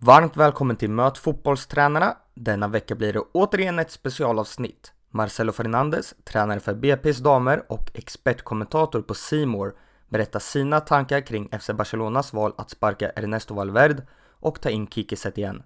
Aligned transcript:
Varmt 0.00 0.36
välkommen 0.36 0.76
till 0.76 0.90
Möt 0.90 1.18
fotbollstränarna. 1.18 2.16
Denna 2.34 2.68
vecka 2.68 2.94
blir 2.94 3.12
det 3.12 3.20
återigen 3.32 3.78
ett 3.78 3.90
specialavsnitt. 3.90 4.92
Marcelo 5.10 5.52
Fernandes, 5.52 6.14
tränare 6.24 6.60
för 6.60 6.74
BP's 6.74 7.22
damer 7.22 7.62
och 7.68 7.90
expertkommentator 7.94 9.02
på 9.02 9.14
Simor 9.14 9.74
berättar 10.08 10.40
sina 10.40 10.80
tankar 10.80 11.20
kring 11.20 11.48
FC 11.60 11.70
Barcelonas 11.70 12.32
val 12.32 12.52
att 12.58 12.70
sparka 12.70 13.10
Ernesto 13.10 13.54
Valverde 13.54 14.02
och 14.40 14.60
ta 14.60 14.70
in 14.70 14.86
Kike 14.86 15.16
Setien. 15.16 15.62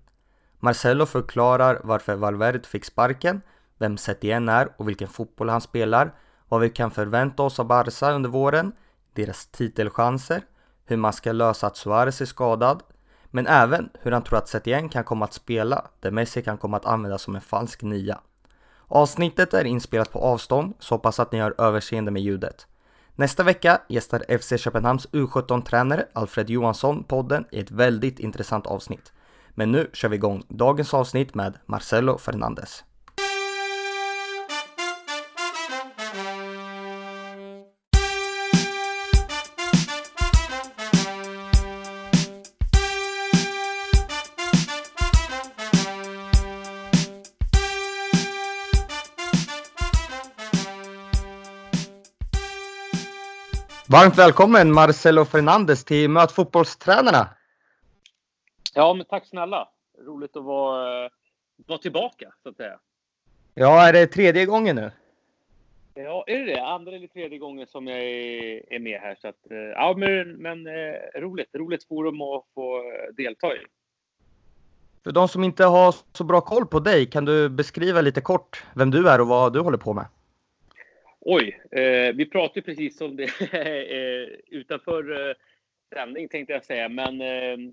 Marcelo 0.60 1.06
förklarar 1.06 1.80
varför 1.84 2.14
Valverde 2.14 2.68
fick 2.68 2.84
sparken, 2.84 3.40
vem 3.78 3.96
Setien 3.96 4.48
är 4.48 4.68
och 4.76 4.88
vilken 4.88 5.08
fotboll 5.08 5.48
han 5.48 5.60
spelar, 5.60 6.14
vad 6.48 6.60
vi 6.60 6.68
kan 6.68 6.90
förvänta 6.90 7.42
oss 7.42 7.60
av 7.60 7.66
Barca 7.66 8.12
under 8.12 8.30
våren, 8.30 8.72
deras 9.12 9.46
titelchanser, 9.46 10.42
hur 10.84 10.96
man 10.96 11.12
ska 11.12 11.32
lösa 11.32 11.66
att 11.66 11.76
Suarez 11.76 12.20
är 12.20 12.26
skadad, 12.26 12.82
men 13.34 13.46
även 13.46 13.90
hur 14.00 14.12
han 14.12 14.24
tror 14.24 14.38
att 14.38 14.48
Setien 14.48 14.88
kan 14.88 15.04
komma 15.04 15.24
att 15.24 15.32
spela, 15.32 15.84
där 16.00 16.10
Messi 16.10 16.42
kan 16.42 16.58
komma 16.58 16.76
att 16.76 16.86
användas 16.86 17.22
som 17.22 17.34
en 17.34 17.40
falsk 17.40 17.82
nia. 17.82 18.20
Avsnittet 18.88 19.54
är 19.54 19.64
inspelat 19.64 20.12
på 20.12 20.18
avstånd, 20.18 20.74
så 20.78 20.94
hoppas 20.94 21.20
att 21.20 21.32
ni 21.32 21.38
har 21.38 21.54
överseende 21.58 22.10
med 22.10 22.22
ljudet. 22.22 22.66
Nästa 23.14 23.42
vecka 23.42 23.80
gästar 23.88 24.38
FC 24.38 24.52
Köpenhamns 24.56 25.08
U17-tränare 25.08 26.04
Alfred 26.12 26.50
Johansson 26.50 27.04
podden 27.04 27.44
i 27.50 27.60
ett 27.60 27.70
väldigt 27.70 28.20
intressant 28.20 28.66
avsnitt. 28.66 29.12
Men 29.50 29.72
nu 29.72 29.90
kör 29.92 30.08
vi 30.08 30.16
igång 30.16 30.42
dagens 30.48 30.94
avsnitt 30.94 31.34
med 31.34 31.58
Marcelo 31.66 32.18
Fernandes. 32.18 32.84
Varmt 53.92 54.18
välkommen 54.18 54.72
Marcelo 54.72 55.24
Fernandes 55.24 55.84
till 55.84 56.10
Möt 56.10 56.32
fotbollstränarna. 56.32 57.28
Ja, 58.74 58.94
men 58.94 59.06
tack 59.06 59.26
snälla. 59.26 59.68
Roligt 60.06 60.36
att 60.36 60.44
vara, 60.44 61.10
vara 61.66 61.78
tillbaka 61.78 62.32
så 62.42 62.48
att 62.48 62.56
säga. 62.56 62.78
Ja, 63.54 63.88
är 63.88 63.92
det 63.92 64.06
tredje 64.06 64.46
gången 64.46 64.76
nu? 64.76 64.90
Ja, 65.94 66.24
är 66.26 66.38
det 66.38 66.44
det? 66.44 66.66
Andra 66.66 66.96
eller 66.96 67.06
tredje 67.06 67.38
gången 67.38 67.66
som 67.66 67.86
jag 67.86 67.98
är 68.00 68.78
med 68.78 69.00
här. 69.00 69.18
Så 69.20 69.28
att, 69.28 69.40
ja, 69.74 69.94
men, 69.96 70.32
men 70.32 70.66
eh, 70.66 71.20
roligt. 71.20 71.54
Roligt 71.54 71.84
forum 71.88 72.20
att 72.20 72.44
få 72.54 72.82
delta 73.16 73.54
i. 73.54 73.60
För 75.04 75.12
de 75.12 75.28
som 75.28 75.44
inte 75.44 75.64
har 75.64 75.94
så 76.12 76.24
bra 76.24 76.40
koll 76.40 76.66
på 76.66 76.80
dig, 76.80 77.06
kan 77.06 77.24
du 77.24 77.48
beskriva 77.48 78.00
lite 78.00 78.20
kort 78.20 78.64
vem 78.74 78.90
du 78.90 79.08
är 79.08 79.20
och 79.20 79.28
vad 79.28 79.52
du 79.52 79.60
håller 79.60 79.78
på 79.78 79.92
med? 79.92 80.06
Oj, 81.24 81.60
eh, 81.70 82.14
vi 82.14 82.26
pratade 82.30 82.62
precis 82.62 83.00
om 83.00 83.16
det 83.16 83.24
eh, 83.52 84.58
utanför 84.58 85.28
eh, 85.28 85.34
sändning 85.94 86.28
tänkte 86.28 86.52
jag 86.52 86.64
säga, 86.64 86.88
men 86.88 87.20
eh, 87.20 87.72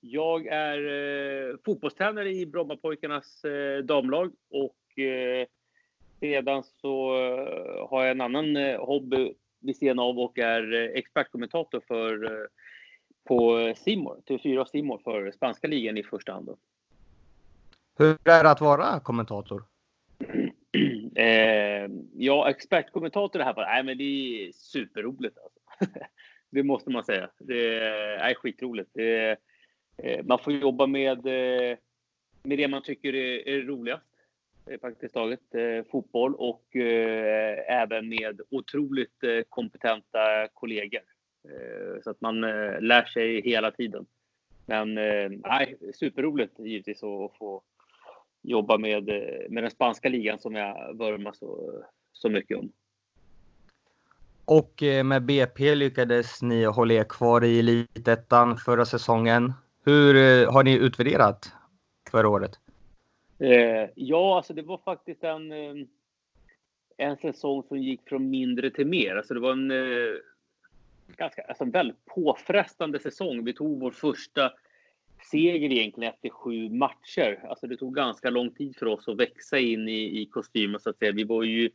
jag 0.00 0.46
är 0.46 0.78
eh, 1.50 1.56
fotbollstränare 1.64 2.30
i 2.30 2.46
Brommapojkarnas 2.46 3.44
eh, 3.44 3.78
damlag 3.78 4.32
och 4.50 4.98
eh, 5.02 5.46
sedan 6.20 6.62
så 6.62 7.14
eh, 7.14 7.88
har 7.88 8.02
jag 8.02 8.10
en 8.10 8.20
annan 8.20 8.56
eh, 8.56 8.84
hobby 8.84 9.34
vid 9.60 9.76
sidan 9.76 9.98
av 9.98 10.18
och 10.18 10.38
är 10.38 10.74
eh, 10.74 10.98
expertkommentator 10.98 11.82
för 11.88 12.24
eh, 12.24 12.46
på 13.24 13.72
Simor, 13.76 14.20
TV4 14.28 14.58
och 14.58 14.68
Simor 14.68 15.00
för 15.04 15.30
spanska 15.30 15.68
ligan 15.68 15.98
i 15.98 16.02
första 16.02 16.32
hand. 16.32 16.46
Då. 16.46 16.56
Hur 17.98 18.10
är 18.24 18.44
det 18.44 18.50
att 18.50 18.60
vara 18.60 19.00
kommentator? 19.00 19.62
Eh, 21.14 21.90
ja, 22.14 22.50
expertkommentator 22.50 23.38
det 23.38 23.44
här 23.44 23.54
bara, 23.54 23.66
Nej, 23.66 23.82
men 23.82 23.98
det 23.98 24.04
är 24.04 24.52
superroligt. 24.52 25.38
Alltså. 25.38 25.94
det 26.50 26.62
måste 26.62 26.90
man 26.90 27.04
säga. 27.04 27.30
Det 27.38 27.78
är 27.78 28.34
skitroligt. 28.34 28.90
Det, 28.94 29.36
eh, 29.96 30.24
man 30.24 30.38
får 30.38 30.52
jobba 30.52 30.86
med, 30.86 31.18
eh, 31.18 31.76
med 32.42 32.58
det 32.58 32.68
man 32.68 32.82
tycker 32.82 33.14
är, 33.14 33.48
är 33.48 33.62
roligast. 33.62 34.04
Eh, 34.66 34.80
praktiskt 34.80 35.14
taget 35.14 35.54
eh, 35.54 35.84
fotboll 35.90 36.34
och 36.34 36.76
eh, 36.76 37.82
även 37.82 38.08
med 38.08 38.40
otroligt 38.50 39.24
eh, 39.24 39.42
kompetenta 39.48 40.48
kollegor. 40.54 41.02
Eh, 41.44 42.02
så 42.02 42.10
att 42.10 42.20
man 42.20 42.40
lär 42.80 43.04
sig 43.04 43.40
hela 43.40 43.70
tiden. 43.70 44.06
Men 44.66 44.94
nej, 44.94 45.76
superroligt 45.94 46.58
givetvis 46.58 47.02
att 47.02 47.36
få 47.38 47.62
jobba 48.48 48.78
med, 48.78 49.04
med 49.50 49.62
den 49.62 49.70
spanska 49.70 50.08
ligan 50.08 50.38
som 50.38 50.54
jag 50.54 50.98
vurmar 50.98 51.32
så, 51.32 51.82
så 52.12 52.28
mycket 52.28 52.58
om. 52.58 52.72
Och 54.44 54.82
eh, 54.82 55.04
med 55.04 55.22
BP 55.22 55.74
lyckades 55.74 56.42
ni 56.42 56.64
hålla 56.64 56.94
er 56.94 57.04
kvar 57.04 57.44
i 57.44 57.58
elitettan 57.58 58.56
förra 58.56 58.84
säsongen. 58.84 59.52
Hur 59.84 60.16
eh, 60.16 60.52
har 60.52 60.64
ni 60.64 60.74
utvärderat 60.74 61.52
förra 62.10 62.28
året? 62.28 62.58
Eh, 63.38 63.90
ja, 63.94 64.36
alltså 64.36 64.54
det 64.54 64.62
var 64.62 64.78
faktiskt 64.78 65.24
en, 65.24 65.52
en 66.96 67.16
säsong 67.16 67.62
som 67.62 67.78
gick 67.78 68.08
från 68.08 68.30
mindre 68.30 68.70
till 68.70 68.86
mer. 68.86 69.16
Alltså 69.16 69.34
det 69.34 69.40
var 69.40 69.52
en 69.52 69.72
ganska, 71.16 71.42
alltså 71.42 71.64
en 71.64 71.70
väldigt 71.70 72.04
påfrestande 72.04 73.00
säsong. 73.00 73.44
Vi 73.44 73.52
tog 73.52 73.80
vår 73.80 73.90
första 73.90 74.52
seger 75.30 75.72
egentligen 75.72 76.12
efter 76.12 76.28
sju 76.28 76.70
matcher. 76.70 77.44
Alltså 77.48 77.66
det 77.66 77.76
tog 77.76 77.94
ganska 77.94 78.30
lång 78.30 78.50
tid 78.50 78.76
för 78.76 78.86
oss 78.86 79.08
att 79.08 79.20
växa 79.20 79.58
in 79.58 79.88
i, 79.88 80.20
i 80.20 80.26
kostymen 80.26 80.80
så 80.80 80.90
att 80.90 80.98
säga. 80.98 81.12
Vi 81.12 81.24
var 81.24 81.42
ju 81.42 81.70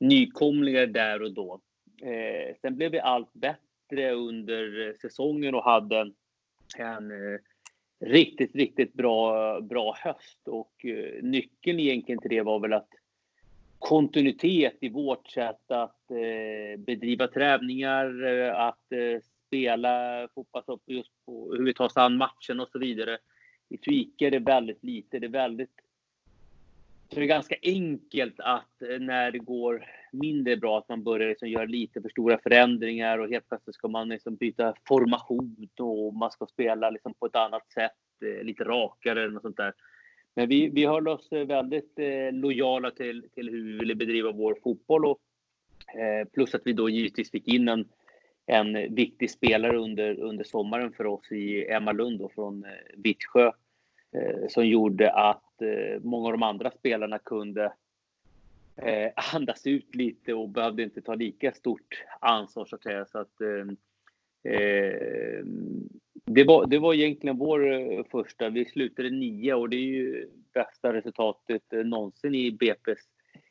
nykomlingar 0.00 0.86
där 0.86 1.22
och 1.22 1.32
då. 1.32 1.60
Eh, 2.02 2.56
sen 2.60 2.76
blev 2.76 2.90
vi 2.90 3.00
allt 3.00 3.32
bättre 3.32 4.12
under 4.12 4.94
säsongen 5.00 5.54
och 5.54 5.64
hade 5.64 6.12
en 6.78 7.10
eh, 7.10 7.40
riktigt, 8.00 8.54
riktigt 8.54 8.92
bra, 8.92 9.60
bra 9.60 9.96
höst. 9.98 10.48
Och 10.48 10.84
eh, 10.84 11.22
nyckeln 11.22 11.80
egentligen 11.80 12.20
till 12.20 12.30
det 12.30 12.42
var 12.42 12.60
väl 12.60 12.72
att 12.72 12.88
kontinuitet 13.78 14.76
i 14.80 14.88
vårt 14.88 15.28
sätt 15.28 15.70
att 15.70 16.10
eh, 16.10 16.80
bedriva 16.80 17.28
träningar, 17.28 18.24
eh, 18.24 18.60
att 18.60 18.92
eh, 18.92 19.20
spela 19.52 20.28
fotboll 20.34 20.78
just 20.86 21.10
på 21.26 21.54
hur 21.54 21.64
vi 21.64 21.74
tar 21.74 21.84
oss 21.84 21.96
an 21.96 22.16
matchen 22.16 22.60
och 22.60 22.68
så 22.68 22.78
vidare. 22.78 23.18
Vi 23.68 23.78
tweakar 23.78 24.30
det 24.30 24.38
väldigt 24.38 24.84
lite. 24.84 25.18
Det 25.18 25.26
är 25.26 25.30
väldigt 25.30 25.80
så 27.12 27.18
det 27.18 27.24
är 27.24 27.28
ganska 27.28 27.56
enkelt 27.62 28.40
att 28.40 28.82
eh, 28.82 28.98
när 29.00 29.30
det 29.30 29.38
går 29.38 29.84
mindre 30.12 30.56
bra 30.56 30.78
att 30.78 30.88
man 30.88 31.02
börjar 31.02 31.28
liksom 31.28 31.48
göra 31.48 31.64
lite 31.64 32.02
för 32.02 32.08
stora 32.08 32.38
förändringar 32.38 33.18
och 33.18 33.28
helt 33.28 33.48
plötsligt 33.48 33.76
ska 33.76 33.88
man 33.88 34.08
liksom 34.08 34.36
byta 34.36 34.74
formation 34.88 35.68
och 35.78 36.14
man 36.14 36.30
ska 36.30 36.46
spela 36.46 36.90
liksom 36.90 37.14
på 37.14 37.26
ett 37.26 37.36
annat 37.36 37.70
sätt, 37.72 37.92
eh, 38.24 38.44
lite 38.44 38.64
rakare 38.64 39.22
eller 39.22 39.32
något 39.32 39.42
sånt 39.42 39.56
där. 39.56 39.72
Men 40.34 40.48
vi, 40.48 40.68
vi 40.68 40.84
höll 40.84 41.08
oss 41.08 41.32
eh, 41.32 41.46
väldigt 41.46 41.98
lojala 42.32 42.90
till, 42.90 43.28
till 43.34 43.50
hur 43.50 43.64
vi 43.64 43.78
ville 43.78 43.94
bedriva 43.94 44.32
vår 44.32 44.58
fotboll 44.62 45.04
och 45.04 45.18
plus 46.32 46.54
att 46.54 46.62
vi 46.64 46.72
då 46.72 46.88
givetvis 46.88 47.30
fick 47.30 47.48
in 47.48 47.68
en 47.68 47.88
en 48.46 48.94
viktig 48.94 49.30
spelare 49.30 49.76
under, 49.78 50.20
under 50.20 50.44
sommaren 50.44 50.92
för 50.92 51.06
oss 51.06 51.32
i 51.32 51.66
Emma 51.68 51.92
Lund 51.92 52.18
då, 52.18 52.28
från 52.28 52.64
eh, 52.64 52.70
Vittsjö 52.96 53.46
eh, 54.12 54.48
som 54.48 54.66
gjorde 54.66 55.12
att 55.12 55.62
eh, 55.62 56.00
många 56.02 56.26
av 56.26 56.32
de 56.32 56.42
andra 56.42 56.70
spelarna 56.70 57.18
kunde 57.18 57.72
eh, 58.76 59.10
andas 59.34 59.66
ut 59.66 59.94
lite 59.94 60.34
och 60.34 60.48
behövde 60.48 60.82
inte 60.82 61.02
ta 61.02 61.14
lika 61.14 61.52
stort 61.52 62.04
ansvar 62.20 62.64
så 62.64 62.76
att 62.76 62.82
säga. 62.82 63.06
Så 63.06 63.18
att, 63.18 63.40
eh, 63.40 63.66
det, 66.24 66.44
var, 66.44 66.66
det 66.66 66.78
var 66.78 66.94
egentligen 66.94 67.38
vår 67.38 68.04
första. 68.10 68.48
Vi 68.48 68.64
slutade 68.64 69.10
nio 69.10 69.54
och 69.54 69.68
det 69.68 69.76
är 69.76 69.80
ju 69.80 70.28
bästa 70.54 70.92
resultatet 70.92 71.62
någonsin 71.70 72.34
i 72.34 72.50
BP's 72.50 73.06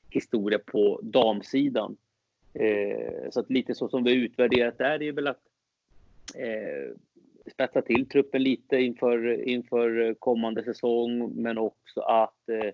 historia 0.09 0.59
på 0.59 0.99
damsidan. 1.03 1.97
Eh, 2.53 3.29
så 3.31 3.39
att 3.39 3.49
lite 3.49 3.75
så 3.75 3.89
som 3.89 4.03
vi 4.03 4.13
utvärderat 4.13 4.77
där 4.77 5.01
är 5.01 5.11
väl 5.11 5.27
att 5.27 5.41
eh, 6.35 6.95
spetsa 7.51 7.81
till 7.81 8.09
truppen 8.09 8.43
lite 8.43 8.77
inför, 8.77 9.47
inför 9.49 10.13
kommande 10.13 10.63
säsong, 10.63 11.31
men 11.35 11.57
också 11.57 12.01
att 12.01 12.49
eh, 12.49 12.71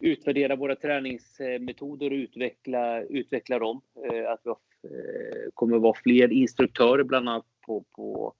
utvärdera 0.00 0.56
våra 0.56 0.76
träningsmetoder 0.76 2.10
och 2.10 2.16
utveckla, 2.16 3.02
utveckla 3.02 3.58
dem. 3.58 3.80
Eh, 4.04 4.30
att 4.30 4.40
vi 4.44 4.50
eh, 4.50 5.50
kommer 5.54 5.78
vara 5.78 5.94
fler 5.94 6.32
instruktörer 6.32 7.04
bland 7.04 7.28
annat 7.28 7.46
på, 7.66 7.84
på 7.96 8.34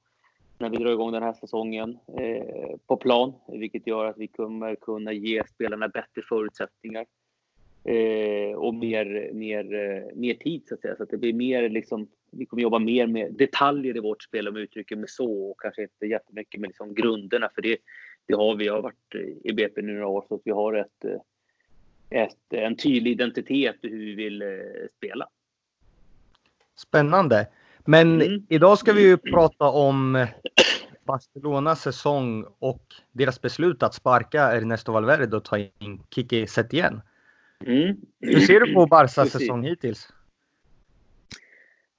när 0.59 0.71
vi 0.71 0.77
drar 0.77 0.93
igång 0.93 1.13
den 1.13 1.23
här 1.23 1.33
säsongen 1.33 1.99
eh, 2.19 2.77
på 2.87 2.97
plan, 2.97 3.33
vilket 3.49 3.87
gör 3.87 4.05
att 4.05 4.19
vi 4.19 4.27
kommer 4.27 4.75
kunna 4.75 5.13
ge 5.13 5.45
spelarna 5.47 5.89
bättre 5.89 6.23
förutsättningar 6.29 7.07
eh, 7.89 8.57
och 8.57 8.75
mer, 8.75 9.31
mer, 9.33 9.75
eh, 9.75 10.17
mer 10.17 10.35
tid 10.35 10.63
så 10.69 10.75
att 10.75 10.81
säga. 10.81 10.97
Så 10.97 11.03
att 11.03 11.11
det 11.11 11.17
blir 11.17 11.33
mer 11.33 11.69
liksom, 11.69 12.09
vi 12.31 12.47
kommer 12.47 12.63
jobba 12.63 12.79
mer 12.79 13.07
med 13.07 13.35
detaljer 13.35 13.97
i 13.97 14.01
vårt 14.01 14.23
spel 14.23 14.49
om 14.49 14.55
vi 14.55 14.61
uttrycker 14.61 14.97
mig 14.97 15.09
så 15.09 15.51
och 15.51 15.61
kanske 15.61 15.83
inte 15.83 16.07
jättemycket 16.07 16.61
med 16.61 16.69
liksom 16.69 16.95
grunderna 16.95 17.49
för 17.55 17.63
det, 17.63 17.77
det 18.27 18.35
har 18.35 18.57
vi. 18.57 18.67
Jag 18.67 18.75
har 18.75 18.83
varit 18.83 19.15
i 19.45 19.53
BP 19.53 19.83
nu 19.83 19.93
några 19.93 20.07
år 20.07 20.25
så 20.29 20.35
att 20.35 20.41
vi 20.45 20.51
har 20.51 20.75
ett, 20.75 21.05
ett, 22.11 22.37
en 22.51 22.77
tydlig 22.77 23.11
identitet 23.11 23.77
hur 23.83 23.99
vi 23.99 24.15
vill 24.15 24.43
spela. 24.97 25.29
Spännande. 26.77 27.47
Men 27.85 28.23
mm. 28.23 28.47
idag 28.49 28.79
ska 28.79 28.93
vi 28.93 29.03
ju 29.03 29.17
prata 29.17 29.65
om 29.65 30.27
Barcelonas 31.05 31.83
säsong 31.83 32.45
och 32.59 32.83
deras 33.13 33.41
beslut 33.41 33.83
att 33.83 33.95
sparka 33.95 34.53
Ernesto 34.53 34.93
Valverde 34.93 35.37
och 35.37 35.45
ta 35.45 35.59
in 35.59 36.03
Kiki 36.11 36.47
Setien. 36.47 37.01
Mm. 37.67 37.97
Hur 38.21 38.41
ser 38.41 38.61
du 38.61 38.75
på 38.75 38.87
Barcas 38.91 39.31
säsong 39.31 39.65
hittills? 39.65 40.09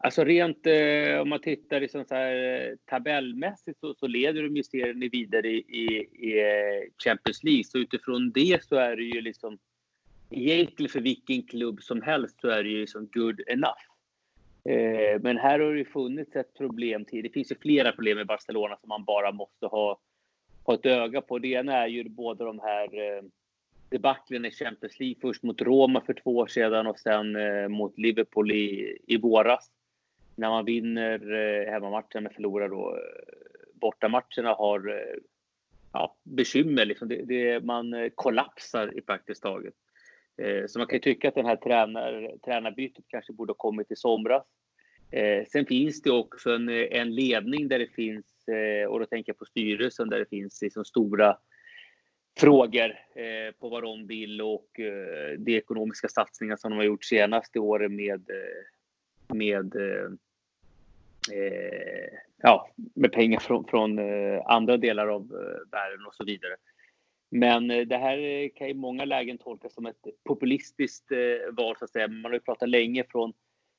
Alltså 0.04 0.24
rent 0.24 0.68
eh, 0.68 1.22
om 1.22 1.30
man 1.30 1.42
tittar 1.42 1.80
liksom 1.80 2.06
så 2.06 2.16
här, 2.16 2.36
eh, 2.36 2.76
tabellmässigt 2.86 3.80
så, 3.80 3.94
så 3.94 4.08
leder 4.08 4.44
de 4.44 4.56
ju 4.56 4.64
serien 4.64 5.10
vidare 5.12 5.48
i, 5.48 5.58
i, 5.58 6.08
i, 6.28 6.40
eh, 6.40 6.92
Champions 7.04 7.44
League. 7.44 7.64
Så 7.64 7.78
utifrån 7.78 8.32
det 8.32 8.64
så 8.64 8.76
är 8.76 8.96
det 8.96 9.04
ju 9.04 9.22
liksom 9.22 9.58
egentligen 10.30 10.90
för 10.90 11.02
vilken 11.02 11.44
klubb 11.44 11.82
som 11.82 12.02
helst 12.02 12.42
så 12.42 12.48
är 12.48 12.64
det 12.64 12.70
ju 12.70 12.80
liksom 12.80 13.10
good 13.14 13.42
enough. 13.48 13.84
Eh, 14.66 15.22
men 15.22 15.38
här 15.38 15.60
har 15.60 15.74
det 15.74 15.86
funnits 15.86 16.36
ett 16.36 16.54
problem 16.54 17.06
till. 17.06 17.24
Det 17.24 17.30
finns 17.30 17.52
ju 17.52 17.56
flera 17.56 17.92
problem 17.92 18.18
med 18.18 18.28
Barcelona 18.28 18.78
som 18.78 18.90
man 18.90 19.04
bara 19.04 19.32
måste 19.32 19.66
ha, 19.66 20.00
ha 20.64 20.74
ett 20.74 20.86
öga 20.86 21.22
på. 21.22 21.40
Det 21.40 21.48
ena 21.48 21.74
är 21.74 21.88
ju 21.88 22.10
båda 22.10 22.46
de 22.46 22.60
här 22.60 23.00
eh, 23.00 23.24
debaclen 23.90 24.46
i 24.46 24.52
Champions 24.52 25.00
League. 25.00 25.16
Först 25.22 25.44
mot 25.44 25.62
Roma 25.62 26.02
för 26.02 26.14
två 26.14 26.38
år 26.38 26.48
sedan 26.48 26.88
och 26.88 27.00
sen 27.00 27.36
eh, 27.36 27.68
mot 27.68 27.98
Liverpool 27.98 28.52
i, 28.52 28.98
i 29.08 29.18
våras. 29.18 29.72
När 30.36 30.50
man 30.50 30.66
vinner 30.66 31.32
eh, 31.32 31.72
hemmamatchen 31.72 32.24
men 32.24 32.34
förlorar 32.34 32.70
då 32.70 32.96
eh, 32.96 33.34
bortamatcherna 33.74 34.54
har 34.54 34.90
eh, 34.90 35.18
ja, 35.94 36.18
bekymmer. 36.24 36.86
Liksom. 36.86 37.08
Det, 37.08 37.22
det, 37.26 37.64
man 37.64 37.94
eh, 37.94 38.10
kollapsar 38.16 38.98
i 38.98 39.02
praktiskt 39.02 39.44
taget. 39.44 39.74
Eh, 40.38 40.66
så 40.68 40.80
man 40.80 40.88
kan 40.88 40.96
ju 40.96 41.02
tycka 41.02 41.28
att 41.28 41.36
den 41.36 41.46
här 41.46 41.56
tränar, 41.56 42.38
tränarbytet 42.46 43.06
kanske 43.08 43.34
borde 43.34 43.50
ha 43.50 43.58
kommit 43.58 43.92
i 43.92 43.96
somras. 43.96 44.44
Eh, 45.12 45.46
sen 45.48 45.66
finns 45.66 46.02
det 46.02 46.12
också 46.12 46.50
en, 46.50 46.70
en 46.70 47.16
ledning 47.16 47.68
där 47.68 47.80
det 47.80 47.88
finns, 47.88 48.48
eh, 48.48 48.90
och 48.90 49.00
då 49.00 49.06
tänker 49.06 49.30
jag 49.30 49.38
på 49.38 49.46
styrelsen, 49.46 50.10
där 50.10 50.20
det 50.20 50.30
finns 50.30 50.62
liksom 50.62 50.86
stora 50.86 51.38
frågor 52.38 52.90
eh, 53.16 53.54
på 53.60 53.70
vad 53.70 53.84
de 53.84 54.08
vill 54.08 54.42
och 54.42 54.80
eh, 54.80 55.40
de 55.40 55.58
ekonomiska 55.58 56.08
satsningar 56.08 56.56
som 56.56 56.72
de 56.72 56.78
har 56.78 56.84
gjort 56.84 57.04
senaste 57.04 57.60
åren 57.60 57.96
med, 57.96 58.30
eh, 58.30 59.36
med, 59.36 59.74
ja, 62.42 62.70
med 62.96 63.12
pengar 63.12 63.40
från, 63.40 63.66
från 63.66 64.00
andra 64.46 64.78
delar 64.78 65.08
av 65.08 65.28
världen 65.72 66.06
och 66.08 66.16
så 66.16 66.24
vidare. 66.24 66.56
Men 67.32 67.68
det 67.68 67.98
här 67.98 68.50
kan 68.56 68.68
i 68.68 68.74
många 68.74 69.06
lägen 69.06 69.38
tolkas 69.38 69.74
som 69.74 69.86
ett 69.86 70.08
populistiskt 70.24 71.12
val. 71.52 71.76
Så 71.80 71.86
att 71.86 71.92
säga. 71.92 72.08
Man 72.08 72.26
har 72.26 72.34
ju 72.34 72.40
pratat 72.40 72.70
länge 72.70 73.04
från 73.10 73.34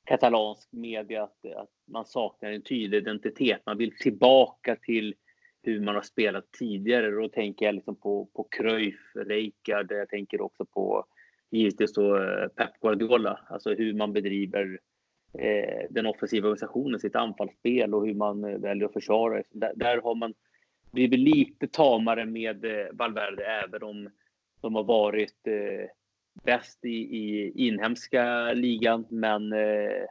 katalansk 0.05 0.73
media 0.73 1.23
att, 1.23 1.47
att 1.57 1.71
man 1.87 2.07
saknar 2.07 2.51
en 2.51 2.63
tydlig 2.63 2.99
identitet. 2.99 3.63
Man 3.67 3.79
vill 3.79 3.97
tillbaka 3.97 4.77
till 4.77 5.15
hur 5.63 5.81
man 5.81 5.95
har 5.95 6.03
spelat 6.03 6.53
tidigare. 6.53 7.11
Då 7.11 7.29
tänker 7.29 7.67
jag 7.67 7.75
liksom 7.75 7.97
på, 7.97 8.29
på 8.35 8.49
Cruyff, 8.51 9.01
Rijkaard, 9.15 9.93
jag 9.93 10.09
tänker 10.09 10.41
också 10.41 10.65
på 10.65 11.07
givetvis 11.51 11.93
då 11.93 12.17
eh, 12.17 12.49
Pep 12.49 12.81
Guardiola, 12.81 13.41
alltså 13.49 13.75
hur 13.75 13.95
man 13.95 14.13
bedriver 14.13 14.79
eh, 15.39 15.87
den 15.91 16.07
offensiva 16.07 16.49
organisationen, 16.49 17.01
sitt 17.01 17.17
anfallsspel 17.17 17.95
och 17.95 18.07
hur 18.07 18.15
man 18.15 18.45
eh, 18.45 18.59
väljer 18.59 18.87
att 18.87 18.93
försvara. 18.93 19.43
Där, 19.51 19.73
där 19.77 20.01
har 20.01 20.15
man 20.15 20.35
blivit 20.91 21.21
lite 21.21 21.69
tamare 21.69 22.27
med 22.27 22.65
eh, 22.65 22.87
Valverde 22.93 23.45
även 23.45 23.83
om 23.83 24.11
de 24.61 24.75
har 24.75 24.85
varit 24.85 25.47
eh, 25.47 25.89
bäst 26.45 26.85
i, 26.85 26.97
i 27.17 27.53
inhemska 27.67 28.53
ligan. 28.53 29.07
Men 29.11 29.53
eh, 29.53 30.05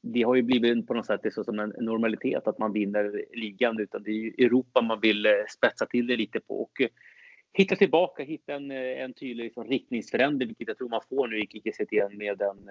det 0.00 0.22
har 0.22 0.34
ju 0.34 0.42
blivit 0.42 0.86
på 0.86 0.94
något 0.94 1.06
sätt 1.06 1.20
det 1.22 1.30
som 1.30 1.58
en 1.58 1.72
normalitet 1.78 2.46
att 2.46 2.58
man 2.58 2.72
vinner 2.72 3.24
ligan. 3.32 3.80
Utan 3.80 4.02
det 4.02 4.10
är 4.10 4.44
Europa 4.44 4.82
man 4.82 5.00
vill 5.00 5.26
spetsa 5.48 5.86
till 5.86 6.06
det 6.06 6.16
lite 6.16 6.40
på. 6.40 6.62
Och 6.62 6.82
hitta 7.52 7.76
tillbaka, 7.76 8.22
hitta 8.22 8.54
en, 8.54 8.70
en 8.70 9.12
tydlig 9.12 9.44
liksom, 9.44 9.64
riktningsförändring, 9.64 10.48
vilket 10.48 10.68
jag 10.68 10.78
tror 10.78 10.88
man 10.88 11.00
får 11.08 11.28
nu 11.28 11.40
i 11.40 11.46
Kikisetien 11.46 12.16
med 12.16 12.42
en, 12.42 12.70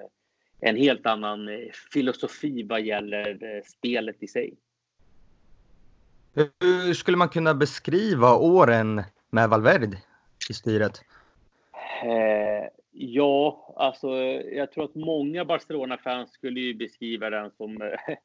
en 0.60 0.76
helt 0.76 1.06
annan 1.06 1.50
filosofi 1.94 2.64
vad 2.64 2.82
gäller 2.82 3.62
spelet 3.66 4.24
i 4.24 4.28
sig. 4.28 4.54
Hur 6.34 6.94
skulle 6.94 7.18
man 7.18 7.30
kunna 7.30 7.54
beskriva 7.54 8.36
åren 8.36 9.04
med 9.30 9.50
Valverde 9.50 9.98
i 10.50 10.54
styret? 10.54 11.02
Eh, 12.04 12.68
ja, 13.00 13.74
alltså 13.78 14.08
jag 14.52 14.72
tror 14.72 14.84
att 14.84 14.96
många 14.96 15.46
Barcelona-fans 15.46 16.32
skulle 16.32 16.60
ju 16.60 16.74
beskriva 16.74 17.30
den 17.30 17.52
som 17.52 17.82
eh, 17.82 18.18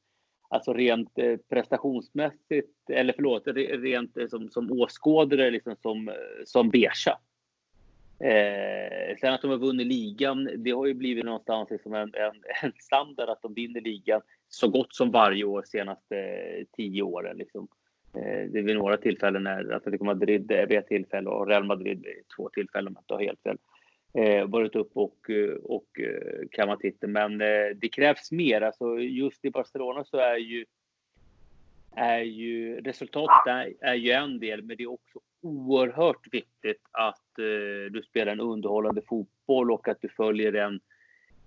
alltså 0.49 0.73
rent 0.73 1.19
eh, 1.19 1.37
prestationsmässigt, 1.49 2.91
eller 2.91 3.13
förlåt, 3.13 3.43
rent 3.47 4.17
eh, 4.17 4.27
som, 4.27 4.51
som 4.51 4.73
åskådare, 4.73 5.51
liksom 5.51 5.77
som, 5.83 6.13
som 6.45 6.71
beiga. 6.71 7.19
Eh, 8.19 9.17
sen 9.21 9.35
att 9.35 9.43
de 9.43 9.51
har 9.51 9.59
vunnit 9.59 9.87
ligan, 9.87 10.51
det 10.57 10.71
har 10.71 10.87
ju 10.87 10.95
blivit 10.95 11.25
någonstans 11.25 11.71
liksom 11.71 11.95
en, 11.95 12.15
en, 12.15 12.43
en 12.63 12.73
standard 12.79 13.29
att 13.29 13.43
de 13.43 13.55
vinner 13.55 13.81
ligan 13.81 14.21
så 14.49 14.69
gott 14.69 14.95
som 14.95 15.11
varje 15.11 15.45
år 15.45 15.63
senaste 15.67 16.17
tio 16.77 17.03
åren. 17.03 17.37
Liksom. 17.37 17.69
Eh, 18.15 18.51
det 18.51 18.59
är 18.59 18.63
vid 18.63 18.77
några 18.77 18.97
tillfällen 18.97 19.43
när 19.43 19.73
Atletico 19.73 20.05
Madrid 20.05 20.53
vid 20.69 20.79
ett 20.79 20.87
tillfälle 20.87 21.31
och 21.31 21.47
Real 21.47 21.65
Madrid 21.65 22.03
vid 22.03 22.25
två 22.37 22.49
tillfällen, 22.49 22.87
om 22.87 22.95
jag 22.95 23.03
inte 23.03 23.15
har 23.15 23.21
helt 23.21 23.43
fel, 23.43 23.59
eh, 24.15 24.47
varit 24.47 24.75
upp 24.75 24.91
och, 24.95 25.31
eh, 25.31 25.55
och 25.55 26.01
eh, 26.01 26.49
kammat 26.51 26.81
titeln. 26.81 27.13
Men 27.13 27.41
eh, 27.41 27.77
det 27.77 27.89
krävs 27.89 28.33
mer. 28.33 28.61
Alltså 28.61 28.99
just 28.99 29.45
i 29.45 29.51
Barcelona 29.51 30.05
så 30.05 30.17
är 30.17 30.37
ju, 30.37 30.65
är 31.97 32.21
ju 32.21 32.81
resultatet 32.81 33.47
är, 33.47 33.75
är 33.81 33.95
ju 33.95 34.11
en 34.11 34.39
del, 34.39 34.63
men 34.63 34.77
det 34.77 34.83
är 34.83 34.91
också 34.93 35.21
oerhört 35.43 36.35
viktigt 36.35 36.83
att 36.91 37.39
eh, 37.39 37.93
du 37.93 38.03
spelar 38.03 38.33
en 38.33 38.41
underhållande 38.41 39.03
fotboll 39.03 39.73
och 39.73 39.89
att 39.89 40.01
du 40.01 40.09
följer 40.09 40.53
en, 40.53 40.81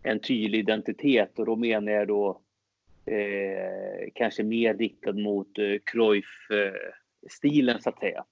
en 0.04 0.20
tydlig 0.20 0.60
identitet. 0.60 1.40
Och 1.40 1.46
då 1.46 1.56
menar 1.56 1.92
jag 1.92 2.08
då 2.08 2.42
eh, 3.06 4.10
kanske 4.14 4.44
mer 4.44 4.74
riktad 4.74 5.14
mot 5.14 5.58
eh, 5.58 5.76
Cruyff-stilen 5.84 7.82
så 7.82 7.90
att 7.90 8.00
säga. 8.00 8.26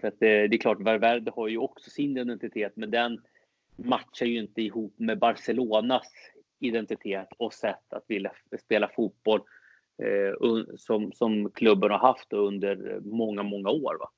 För 0.00 0.08
att, 0.08 0.20
det, 0.20 0.48
det 0.48 0.56
är 0.56 0.58
klart, 0.58 0.80
Valverde 0.80 1.30
har 1.30 1.48
ju 1.48 1.58
också 1.58 1.90
sin 1.90 2.18
identitet, 2.18 2.72
men 2.76 2.90
den 2.90 3.20
matchar 3.76 4.26
ju 4.26 4.38
inte 4.38 4.62
ihop 4.62 4.94
med 4.96 5.18
Barcelonas 5.18 6.12
identitet 6.58 7.28
och 7.36 7.54
sätt 7.54 7.92
att 7.92 8.04
vilja 8.08 8.32
spela 8.60 8.90
fotboll 8.96 9.40
eh, 10.02 10.64
som, 10.76 11.12
som 11.12 11.50
klubben 11.50 11.90
har 11.90 11.98
haft 11.98 12.32
under 12.32 13.00
många, 13.00 13.42
många 13.42 13.70
år. 13.70 13.96
Va? 13.98 14.10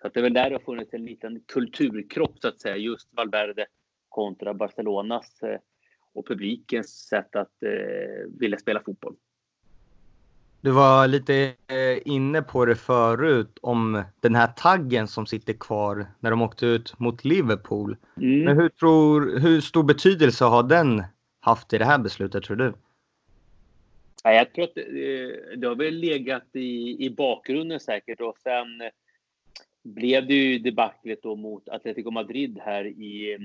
Så 0.00 0.06
att 0.06 0.14
det 0.14 0.20
är 0.20 0.22
väl 0.22 0.34
där 0.34 0.50
det 0.50 0.56
har 0.56 0.60
funnits 0.60 0.94
en 0.94 1.04
liten 1.04 1.40
kulturkrock 1.40 2.38
så 2.40 2.48
att 2.48 2.60
säga, 2.60 2.76
just 2.76 3.08
Valverde 3.10 3.66
kontra 4.08 4.54
Barcelonas 4.54 5.42
eh, 5.42 5.58
och 6.12 6.26
publikens 6.26 7.06
sätt 7.08 7.36
att 7.36 7.62
eh, 7.62 8.30
vilja 8.38 8.58
spela 8.58 8.80
fotboll. 8.80 9.16
Du 10.60 10.70
var 10.70 11.08
lite 11.08 11.34
eh, 11.68 11.98
inne 12.04 12.42
på 12.42 12.64
det 12.64 12.76
förut 12.76 13.58
om 13.62 14.02
den 14.20 14.34
här 14.34 14.46
taggen 14.46 15.08
som 15.08 15.26
sitter 15.26 15.52
kvar 15.52 16.06
när 16.20 16.30
de 16.30 16.42
åkte 16.42 16.66
ut 16.66 16.98
mot 16.98 17.24
Liverpool. 17.24 17.96
Mm. 18.16 18.44
Men 18.44 18.56
hur, 18.56 18.68
tror, 18.68 19.38
hur 19.38 19.60
stor 19.60 19.82
betydelse 19.82 20.44
har 20.44 20.62
den 20.62 21.02
haft 21.40 21.72
i 21.72 21.78
det 21.78 21.84
här 21.84 21.98
beslutet 21.98 22.44
tror 22.44 22.56
du? 22.56 22.72
Ja, 24.24 24.32
jag 24.32 24.52
tror 24.52 24.64
att 24.64 24.74
det, 24.74 25.56
det 25.56 25.66
har 25.66 25.74
väl 25.74 25.94
legat 25.94 26.46
i, 26.52 27.04
i 27.06 27.10
bakgrunden 27.10 27.80
säkert 27.80 28.20
och 28.20 28.38
sen 28.38 28.66
blev 29.84 30.26
det 30.26 30.34
ju 30.34 30.58
debaclet 30.58 31.22
då 31.22 31.36
mot 31.36 31.68
Atletico 31.68 32.10
Madrid 32.10 32.58
här 32.64 32.84
i 32.84 33.38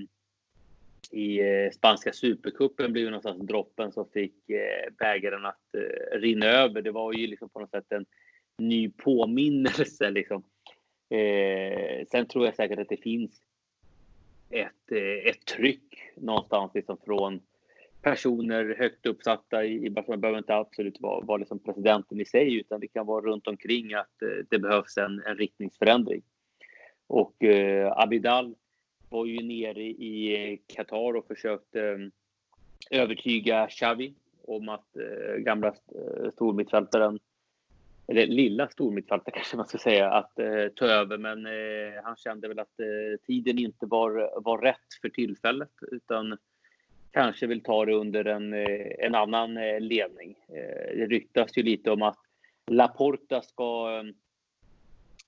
i 1.13 1.39
eh, 1.39 1.71
spanska 1.71 2.13
supercupen 2.13 2.93
blev 2.93 3.05
någonstans 3.05 3.47
droppen 3.47 3.91
som 3.91 4.09
fick 4.09 4.49
eh, 4.49 4.93
bägaren 4.99 5.45
att 5.45 5.75
eh, 5.77 6.19
rinna 6.19 6.45
över. 6.45 6.81
Det 6.81 6.91
var 6.91 7.13
ju 7.13 7.27
liksom 7.27 7.49
på 7.49 7.59
något 7.59 7.69
sätt 7.69 7.91
en 7.91 8.05
ny 8.57 8.89
påminnelse. 8.89 10.09
Liksom. 10.09 10.43
sen 12.11 12.25
tror 12.25 12.45
jag 12.45 12.55
säkert 12.55 12.79
att 12.79 12.89
det 12.89 12.97
finns 12.97 13.41
ett, 14.49 14.91
ett 15.25 15.45
tryck 15.45 16.11
någonstans 16.15 16.71
liksom 16.75 16.97
från 17.05 17.41
personer 18.01 18.75
högt 18.79 19.05
uppsatta 19.05 19.65
i 19.65 19.89
Barcelona. 19.89 20.15
Det 20.15 20.21
behöver 20.21 20.37
inte 20.37 20.55
absolut 20.55 21.01
vara, 21.01 21.25
vara 21.25 21.37
liksom 21.37 21.59
presidenten 21.59 22.21
i 22.21 22.25
sig, 22.25 22.55
utan 22.55 22.79
det 22.79 22.87
kan 22.87 23.05
vara 23.05 23.25
runt 23.25 23.47
omkring 23.47 23.93
att 23.93 24.13
det 24.49 24.59
behövs 24.59 24.97
en, 24.97 25.23
en 25.25 25.37
riktningsförändring. 25.37 26.21
Och 27.07 27.43
eh, 27.43 27.91
Abidal 27.97 28.55
var 29.13 29.25
ju 29.25 29.43
nere 29.43 29.83
i 29.83 30.61
Qatar 30.67 31.15
och 31.15 31.27
försökte 31.27 31.81
eh, 31.81 33.01
övertyga 33.01 33.67
Xavi 33.67 34.13
om 34.41 34.69
att 34.69 34.97
eh, 34.97 35.35
gamla 35.35 35.67
eh, 35.67 36.29
stormittfältaren 36.33 37.19
eller 38.07 38.27
lilla 38.27 38.67
stormittfältaren 38.67 39.33
kanske 39.35 39.57
man 39.57 39.67
ska 39.67 39.77
säga, 39.77 40.11
att 40.11 40.39
eh, 40.39 40.67
ta 40.75 40.85
över. 40.85 41.17
Men 41.17 41.45
eh, 41.45 42.03
han 42.03 42.15
kände 42.15 42.47
väl 42.47 42.59
att 42.59 42.79
eh, 42.79 43.19
tiden 43.27 43.59
inte 43.59 43.85
var, 43.85 44.41
var 44.41 44.57
rätt 44.57 44.93
för 45.01 45.09
tillfället 45.09 45.71
utan 45.91 46.37
kanske 47.11 47.47
vill 47.47 47.63
ta 47.63 47.85
det 47.85 47.93
under 47.93 48.25
en, 48.25 48.53
eh, 48.53 48.87
en 48.99 49.15
annan 49.15 49.53
ledning. 49.79 50.35
Eh, 50.47 50.97
det 50.97 51.07
ryktas 51.07 51.57
ju 51.57 51.63
lite 51.63 51.91
om 51.91 52.01
att 52.01 52.19
Laporta 52.67 53.41
ska 53.41 54.03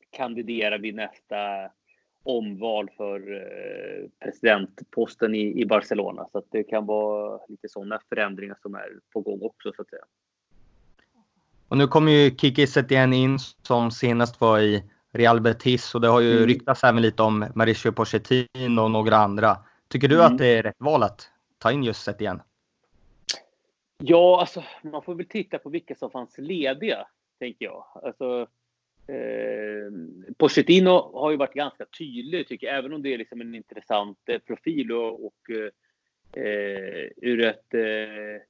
kandidera 0.09 0.77
vid 0.77 0.95
nästa 0.95 1.71
omval 2.25 2.89
för 2.97 3.21
presidentposten 4.19 5.35
i, 5.35 5.65
Barcelona. 5.65 6.27
Så 6.31 6.37
att 6.37 6.45
det 6.51 6.63
kan 6.63 6.85
vara 6.85 7.39
lite 7.47 7.69
sådana 7.69 7.99
förändringar 8.09 8.57
som 8.61 8.75
är 8.75 8.89
på 9.13 9.21
gång 9.21 9.39
också 9.41 9.71
så 9.75 9.81
att 9.81 9.89
säga. 9.89 10.03
Och 11.67 11.77
nu 11.77 11.87
kommer 11.87 12.11
ju 12.11 12.35
Kiki 12.37 12.67
Setien 12.67 13.13
in 13.13 13.39
som 13.61 13.91
senast 13.91 14.41
var 14.41 14.59
i 14.59 14.83
Real 15.11 15.41
Betis 15.41 15.95
och 15.95 16.01
det 16.01 16.07
har 16.07 16.21
ju 16.21 16.31
mm. 16.31 16.47
ryktats 16.47 16.83
även 16.83 17.01
lite 17.01 17.23
om 17.23 17.45
Mauricio 17.55 17.91
Pochettino 17.91 18.81
och 18.81 18.91
några 18.91 19.15
andra. 19.17 19.57
Tycker 19.87 20.07
du 20.07 20.15
mm. 20.15 20.25
att 20.25 20.37
det 20.37 20.47
är 20.47 20.63
rätt 20.63 20.75
val 20.79 21.03
att 21.03 21.29
ta 21.57 21.71
in 21.71 21.83
just 21.83 22.03
Setien? 22.03 22.41
Ja, 23.97 24.39
alltså 24.39 24.63
man 24.83 25.01
får 25.01 25.15
väl 25.15 25.27
titta 25.27 25.57
på 25.57 25.69
vilka 25.69 25.95
som 25.95 26.11
fanns 26.11 26.37
lediga, 26.37 27.07
tänker 27.39 27.65
jag. 27.65 27.85
Alltså, 28.03 28.47
eh, 29.07 29.91
Pochettino 30.37 31.11
har 31.13 31.31
ju 31.31 31.37
varit 31.37 31.53
ganska 31.53 31.85
tydlig, 31.85 32.47
tycker 32.47 32.67
jag, 32.67 32.77
även 32.77 32.93
om 32.93 33.01
det 33.01 33.13
är 33.13 33.17
liksom 33.17 33.41
en 33.41 33.55
intressant 33.55 34.19
eh, 34.25 34.39
profil 34.39 34.91
och, 34.91 35.25
och 35.25 35.49
eh, 36.37 37.09
ur 37.17 37.41
ett 37.41 37.73
eh, 37.73 38.41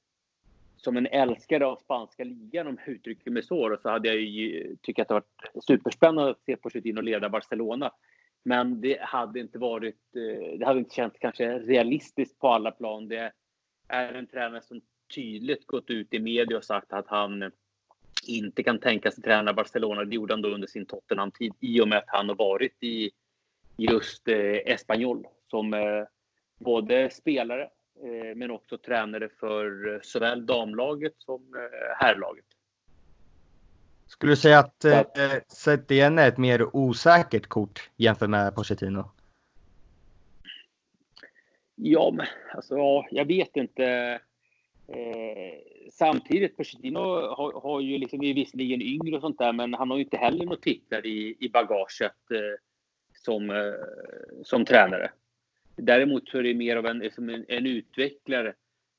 som 0.76 0.96
en 0.96 1.06
älskare 1.06 1.66
av 1.66 1.76
spanska 1.76 2.24
ligan, 2.24 2.66
om 2.66 2.78
jag 2.86 2.94
uttrycker 2.94 3.30
mig 3.30 3.42
så, 3.42 3.78
så 3.82 3.88
hade 3.88 4.08
jag 4.08 4.16
ju 4.16 4.76
tyckt 4.82 5.00
att 5.00 5.08
det 5.08 5.14
varit 5.14 5.64
superspännande 5.64 6.30
att 6.30 6.44
se 6.44 6.56
Pochettino 6.56 7.00
leda 7.00 7.28
Barcelona. 7.28 7.92
Men 8.42 8.80
det 8.80 9.00
hade 9.00 9.40
inte 9.40 9.58
varit, 9.58 10.16
eh, 10.16 10.58
det 10.58 10.66
hade 10.66 10.78
inte 10.78 10.94
känts 10.94 11.18
kanske 11.18 11.58
realistiskt 11.58 12.38
på 12.38 12.48
alla 12.48 12.70
plan. 12.70 13.08
Det 13.08 13.32
är 13.88 14.12
en 14.12 14.26
tränare 14.26 14.62
som 14.62 14.80
tydligt 15.14 15.66
gått 15.66 15.90
ut 15.90 16.14
i 16.14 16.18
media 16.18 16.56
och 16.56 16.64
sagt 16.64 16.92
att 16.92 17.08
han 17.08 17.50
inte 18.28 18.62
kan 18.62 18.78
tänka 18.78 19.10
sig 19.10 19.22
träna 19.22 19.52
Barcelona. 19.52 20.04
Det 20.04 20.14
gjorde 20.14 20.32
han 20.32 20.42
då 20.42 20.48
under 20.48 20.68
sin 20.68 20.86
Tottenham-tid 20.86 21.52
i 21.60 21.80
och 21.80 21.88
med 21.88 21.98
att 21.98 22.04
han 22.06 22.28
har 22.28 22.36
varit 22.36 22.82
i 22.82 23.10
just 23.76 24.28
eh, 24.28 24.36
Espanyol 24.66 25.26
som 25.50 25.74
eh, 25.74 26.04
både 26.58 27.10
spelare 27.10 27.68
Eh, 28.02 28.36
men 28.36 28.50
också 28.50 28.78
tränare 28.78 29.28
för 29.28 29.94
eh, 29.94 30.00
såväl 30.02 30.46
damlaget 30.46 31.14
som 31.18 31.54
eh, 31.54 31.96
herrlaget. 31.96 32.44
Skulle 34.06 34.32
du 34.32 34.36
säga 34.36 34.58
att 34.58 34.84
eh, 34.84 35.02
Setien 35.48 36.18
är 36.18 36.28
ett 36.28 36.38
mer 36.38 36.76
osäkert 36.76 37.46
kort 37.46 37.90
jämfört 37.96 38.30
med 38.30 38.54
Pochettino? 38.54 39.10
Ja, 41.74 42.10
men 42.14 42.26
alltså, 42.54 42.76
ja, 42.76 43.06
jag 43.10 43.24
vet 43.24 43.56
inte. 43.56 44.20
Eh, 44.88 45.58
samtidigt, 45.92 46.56
Pochettino 46.56 46.98
har, 46.98 47.60
har 47.60 47.80
ju 47.80 47.98
liksom, 47.98 48.22
är 48.22 48.34
visserligen 48.34 48.82
yngre 48.82 49.16
och 49.16 49.20
sånt 49.20 49.38
där, 49.38 49.52
men 49.52 49.74
han 49.74 49.90
har 49.90 49.96
ju 49.96 50.04
inte 50.04 50.16
heller 50.16 50.44
några 50.44 50.60
titlar 50.60 51.06
i, 51.06 51.36
i 51.40 51.48
bagaget 51.48 52.30
eh, 52.30 52.60
som, 53.12 53.50
eh, 53.50 54.42
som 54.44 54.64
tränare. 54.64 55.10
Däremot 55.76 56.28
så 56.28 56.38
är 56.38 56.42
det 56.42 56.54
mer 56.54 56.76
av 56.76 56.86
en, 56.86 56.98
liksom 56.98 57.28
en, 57.28 57.44
en 57.48 57.66
utvecklare. 57.66 58.54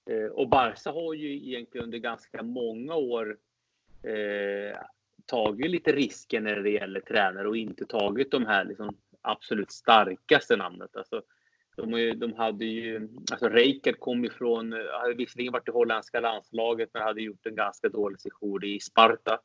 Eh, 0.10 0.32
och 0.32 0.50
Barca 0.50 0.92
har 0.92 1.14
ju 1.14 1.36
egentligen 1.36 1.86
under 1.86 1.98
ganska 1.98 2.44
många 2.44 2.96
år 2.96 3.38
eh, 4.04 4.78
tagit 5.26 5.72
lite 5.72 5.92
risker 5.92 6.42
när 6.42 6.56
det 6.56 6.70
gäller 6.70 7.00
tränare 7.00 7.48
och 7.48 7.58
inte 7.58 7.86
tagit 7.86 8.32
de 8.32 8.46
här 8.46 8.66
liksom, 8.66 8.98
absolut 9.22 9.72
starkaste 9.72 10.56
namnet. 10.56 10.96
Alltså, 10.96 11.22
de, 11.78 12.14
de 12.14 12.34
hade 12.34 12.66
ju, 12.66 13.10
alltså 13.32 13.50
Rijkaard 13.50 14.00
kom 14.00 14.26
ifrån, 14.26 14.74
eh, 14.74 14.80
hade 15.02 15.14
visserligen 15.14 15.54
varit 15.54 15.68
i 15.68 15.72
holländska 15.72 16.20
landslaget 16.20 16.90
men 16.94 17.04
hade 17.04 17.22
gjort 17.22 17.46
en 17.46 17.56
ganska 17.56 17.90
dålig 17.90 18.20
session 18.20 18.64
i 18.64 18.80
Sparta, 18.80 19.40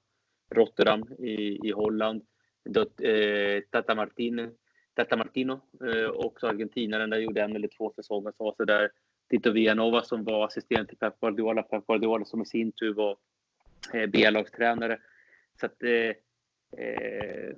Rotterdam 0.55 1.03
i, 1.19 1.69
i 1.69 1.73
Holland. 1.73 2.23
eh, 3.01 3.63
Tata 3.71 3.95
Martin 3.95 4.55
Tata 4.95 5.17
Martino, 5.17 5.61
eh, 5.85 6.11
också 6.11 6.47
argentinaren, 6.47 7.11
där 7.11 7.19
gjorde 7.19 7.43
en 7.43 7.57
eller 7.57 7.69
två 7.69 7.93
säsonger. 7.97 8.33
Så 8.37 8.45
var 8.45 8.55
så 8.57 8.65
där 8.65 8.91
Tito 9.31 9.51
Villanova 9.51 10.03
som 10.03 10.25
var 10.25 10.47
assistent 10.47 10.89
till 10.89 10.99
Pep 10.99 11.21
Guardiola, 11.21 11.63
Pep 11.63 11.87
Guardiola 11.87 12.25
som 12.25 12.43
i 12.43 12.47
sin 12.47 12.73
tur 12.73 12.95
var 12.95 13.17
eh, 13.95 14.07
B-lagstränare. 14.07 14.99
Så 15.61 15.67
att, 15.67 15.83
eh, 15.83 16.15
eh, 16.87 17.53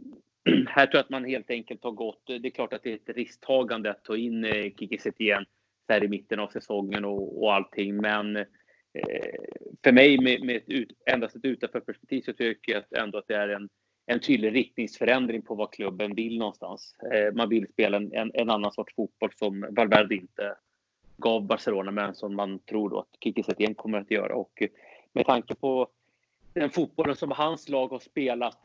här 0.68 0.86
tror 0.86 0.98
jag 0.98 1.04
att 1.04 1.10
man 1.10 1.24
helt 1.24 1.50
enkelt 1.50 1.84
har 1.84 1.90
gått, 1.90 2.26
det 2.26 2.48
är 2.48 2.50
klart 2.50 2.72
att 2.72 2.82
det 2.82 2.90
är 2.90 2.94
ett 2.94 3.16
risktagande 3.16 3.90
att 3.90 4.04
ta 4.04 4.16
in 4.16 4.44
eh, 4.44 4.72
Kiki 4.78 4.98
Setien 4.98 5.44
här 5.88 6.04
i 6.04 6.08
mitten 6.08 6.40
av 6.40 6.48
säsongen 6.48 7.04
och, 7.04 7.42
och 7.42 7.54
allting, 7.54 7.96
men 7.96 8.36
eh, 8.36 8.44
för 9.84 9.92
mig 9.92 10.20
med, 10.20 10.44
med 10.44 10.56
ett 10.56 10.68
ut, 10.68 10.92
endast 11.06 11.36
ett 11.36 11.44
utanförperspektiv 11.44 12.22
så 12.22 12.32
tycker 12.32 12.72
jag 12.72 12.78
att 12.78 12.92
ändå 12.92 13.18
att 13.18 13.28
det 13.28 13.36
är 13.36 13.48
en 13.48 13.68
en 14.06 14.20
tydlig 14.20 14.54
riktningsförändring 14.54 15.42
på 15.42 15.54
vad 15.54 15.72
klubben 15.72 16.14
vill 16.14 16.38
någonstans. 16.38 16.96
Eh, 17.12 17.34
man 17.34 17.48
vill 17.48 17.68
spela 17.68 17.96
en, 17.96 18.12
en, 18.12 18.30
en, 18.34 18.50
annan 18.50 18.72
sorts 18.72 18.94
fotboll 18.94 19.30
som 19.36 19.66
Valverde 19.70 20.14
inte 20.14 20.56
gav 21.16 21.46
Barcelona, 21.46 21.90
men 21.90 22.14
som 22.14 22.36
man 22.36 22.58
tror 22.58 22.90
då 22.90 22.98
att 22.98 23.16
Kiki 23.20 23.42
Setien 23.42 23.74
kommer 23.74 24.00
att 24.00 24.10
göra. 24.10 24.34
Och 24.34 24.62
med 25.12 25.26
tanke 25.26 25.54
på 25.54 25.88
den 26.52 26.70
fotbollen 26.70 27.16
som 27.16 27.30
hans 27.30 27.68
lag 27.68 27.88
har 27.88 27.98
spelat 27.98 28.58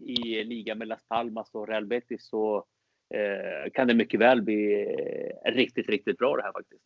i 0.00 0.44
ligan 0.44 0.78
med 0.78 0.88
Las 0.88 1.04
Palmas 1.08 1.54
och 1.54 1.68
Real 1.68 1.86
Betis 1.86 2.28
så 2.28 2.64
eh, 3.14 3.70
kan 3.72 3.88
det 3.88 3.94
mycket 3.94 4.20
väl 4.20 4.42
bli 4.42 4.86
eh, 5.44 5.52
riktigt, 5.52 5.88
riktigt 5.88 6.18
bra 6.18 6.36
det 6.36 6.42
här 6.42 6.52
faktiskt. 6.52 6.84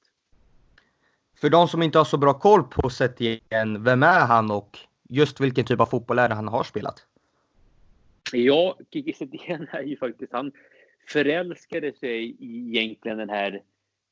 För 1.41 1.51
de 1.51 1.69
som 1.69 1.83
inte 1.83 1.99
har 1.99 2.05
så 2.05 2.17
bra 2.17 2.35
koll 2.35 2.63
på 2.63 2.91
Setien, 2.91 3.85
vem 3.85 4.03
är 4.03 4.27
han 4.27 4.51
och 4.51 4.79
just 5.09 5.41
vilken 5.41 5.65
typ 5.65 5.81
av 5.81 5.87
fotboll 5.87 6.19
är 6.19 6.29
det 6.29 6.35
han 6.35 6.49
har 6.49 6.65
spelat? 6.65 7.07
Ja, 8.33 8.79
Kiki 8.93 9.13
Setien 9.13 9.69
är 9.71 9.83
ju 9.83 9.97
faktiskt, 9.97 10.33
han 10.33 10.53
förälskade 11.09 11.93
sig 11.93 12.37
i 12.39 12.69
egentligen 12.69 13.19
den 13.19 13.31
här 13.31 13.63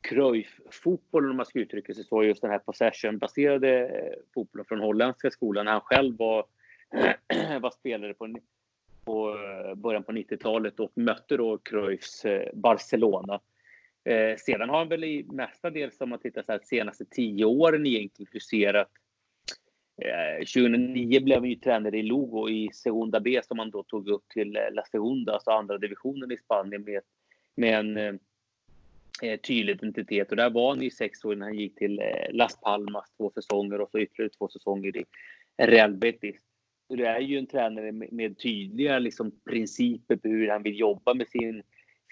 Cruyff-fotbollen 0.02 1.30
om 1.30 1.36
man 1.36 1.46
ska 1.46 1.58
uttrycka 1.58 1.94
sig 1.94 2.04
så, 2.04 2.24
just 2.24 2.42
den 2.42 2.50
här 2.50 2.58
possession-baserade 2.58 3.88
eh, 3.88 4.12
fotbollen 4.34 4.64
från 4.64 4.80
holländska 4.80 5.30
skolan. 5.30 5.66
Han 5.66 5.80
själv 5.80 6.16
var, 6.18 6.46
var 7.60 7.70
spelare 7.70 8.14
på, 8.14 8.34
på 9.08 9.30
eh, 9.30 9.74
början 9.74 10.02
på 10.02 10.12
90-talet 10.12 10.80
och 10.80 10.90
mötte 10.94 11.36
då 11.36 11.58
Cruyffs 11.58 12.24
eh, 12.24 12.48
Barcelona. 12.54 13.40
Eh, 14.04 14.36
sedan 14.36 14.68
har 14.68 14.78
han 14.78 14.88
väl 14.88 15.04
i 15.04 15.26
mestadels, 15.28 16.00
om 16.00 16.08
man 16.08 16.18
tittar 16.18 16.42
så 16.42 16.52
här, 16.52 16.60
senaste 16.64 17.04
tio 17.04 17.44
åren 17.44 17.86
egentligen 17.86 18.30
huserat 18.32 18.90
eh, 20.02 20.38
2009 20.38 21.20
blev 21.20 21.38
han 21.38 21.48
ju 21.48 21.54
tränare 21.54 21.98
i 21.98 22.02
Lugo 22.02 22.48
i 22.48 22.70
Segunda 22.72 23.20
B 23.20 23.40
som 23.44 23.58
han 23.58 23.70
då 23.70 23.82
tog 23.82 24.08
upp 24.08 24.28
till 24.28 24.58
La 24.72 24.84
Segunda, 24.84 25.32
alltså 25.32 25.50
andra 25.50 25.78
divisionen 25.78 26.32
i 26.32 26.36
Spanien 26.36 26.82
med, 26.82 27.00
med 27.54 27.78
en 27.78 28.18
eh, 29.22 29.40
tydlig 29.40 29.74
identitet. 29.74 30.30
Och 30.30 30.36
där 30.36 30.50
var 30.50 30.68
han 30.68 30.82
i 30.82 30.90
sex 30.90 31.24
år 31.24 31.32
innan 31.32 31.48
han 31.48 31.58
gick 31.58 31.74
till 31.74 31.98
eh, 31.98 32.30
Las 32.30 32.60
Palmas 32.60 33.12
två 33.16 33.30
säsonger 33.34 33.80
och 33.80 33.90
så 33.90 33.98
ytterligare 33.98 34.30
två 34.38 34.48
säsonger 34.48 34.96
i 34.96 35.04
Real 35.56 35.94
Betis. 35.94 36.47
Det 36.88 37.06
är 37.06 37.20
ju 37.20 37.38
en 37.38 37.46
tränare 37.46 37.92
med, 37.92 38.12
med 38.12 38.38
tydliga 38.38 38.98
liksom, 38.98 39.32
principer 39.44 40.16
på 40.16 40.28
hur 40.28 40.48
han 40.48 40.62
vill 40.62 40.78
jobba 40.78 41.14
med 41.14 41.28
sin 41.28 41.62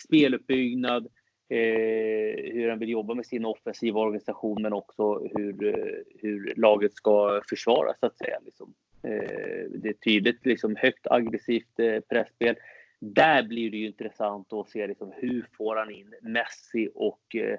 speluppbyggnad, 0.05 1.07
eh, 1.49 2.53
hur 2.53 2.69
han 2.69 2.79
vill 2.79 2.89
jobba 2.89 3.15
med 3.15 3.27
sin 3.27 3.45
offensiva 3.45 4.01
organisation 4.01 4.63
men 4.63 4.73
också 4.73 5.29
hur, 5.35 5.67
eh, 5.67 5.95
hur 6.19 6.55
laget 6.57 6.95
ska 6.95 7.43
försvaras 7.49 7.97
så 8.01 8.07
att 8.07 8.19
säga. 8.19 8.39
Liksom. 8.45 8.75
Eh, 9.03 9.71
det 9.71 9.89
är 9.89 9.93
tydligt 9.93 10.47
liksom, 10.47 10.77
högt 10.77 11.07
aggressivt 11.07 11.79
eh, 11.79 12.01
pressspel. 12.01 12.57
Där 13.01 13.43
blir 13.43 13.71
det 13.71 13.77
ju 13.77 13.87
intressant 13.87 14.53
att 14.53 14.69
se 14.69 14.87
liksom, 14.87 15.13
hur 15.17 15.47
får 15.53 15.77
han 15.77 15.91
in 15.91 16.15
Messi 16.23 16.89
och 16.95 17.37
eh, 17.37 17.59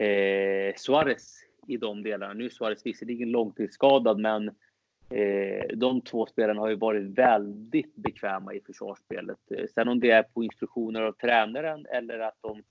eh 0.00 0.74
Suarez 0.76 1.44
i 1.68 1.76
de 1.76 2.02
delarna. 2.02 2.34
Nu 2.34 2.44
är 2.44 2.48
Suarez 2.48 2.86
visserligen 2.86 3.30
långtidsskadad 3.30 4.18
men 4.20 4.50
Eh, 5.14 5.76
de 5.76 6.00
två 6.00 6.26
spelarna 6.26 6.60
har 6.60 6.68
ju 6.68 6.76
varit 6.76 7.18
väldigt 7.18 7.96
bekväma 7.96 8.54
i 8.54 8.60
försvarsspelet. 8.60 9.38
Eh, 9.50 9.66
sen 9.74 9.88
om 9.88 10.00
det 10.00 10.10
är 10.10 10.22
på 10.22 10.44
instruktioner 10.44 11.02
av 11.02 11.12
tränaren 11.12 11.86
eller 11.86 12.18
att 12.18 12.38
de 12.40 12.62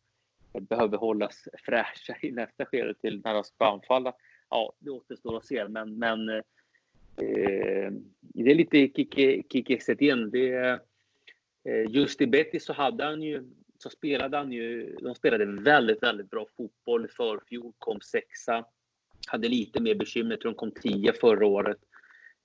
behöver 0.60 0.98
hållas 0.98 1.48
fräscha 1.66 2.16
i 2.22 2.32
nästa 2.32 2.66
skede 2.66 2.94
till 2.94 3.22
när 3.24 3.34
de 3.34 3.44
ska 3.44 3.66
anfalla. 3.66 4.14
Ja, 4.50 4.74
det 4.80 4.92
återstår 4.92 5.38
att 5.38 5.46
se, 5.46 5.68
men, 5.68 5.98
men 5.98 6.30
eh, 6.30 6.44
det 8.20 8.52
är 8.52 8.56
lite 8.56 8.78
Kiki 9.50 9.80
Setien. 9.80 10.32
Det, 10.32 10.80
eh, 11.64 11.86
just 11.90 12.22
i 12.22 12.28
Betis 12.28 12.66
så 12.66 12.74
hade 12.74 13.04
han 13.04 13.22
ju 13.22 13.44
så 13.78 13.90
spelade 13.90 14.38
han 14.38 14.52
ju, 14.52 14.96
de 15.02 15.16
spelade 15.16 15.46
väldigt, 15.46 16.04
väldigt 16.04 16.30
bra 16.30 16.46
fotboll 16.58 17.08
för 17.08 17.42
fjol, 17.50 17.74
kom 17.78 18.02
sexa. 18.02 18.66
Hade 19.28 19.50
lite 19.50 19.82
mer 19.82 19.96
bekymmer, 19.96 20.38
tror 20.38 20.52
de 20.52 20.58
kom 20.58 20.72
tio 20.72 21.14
förra 21.14 21.46
året. 21.46 21.78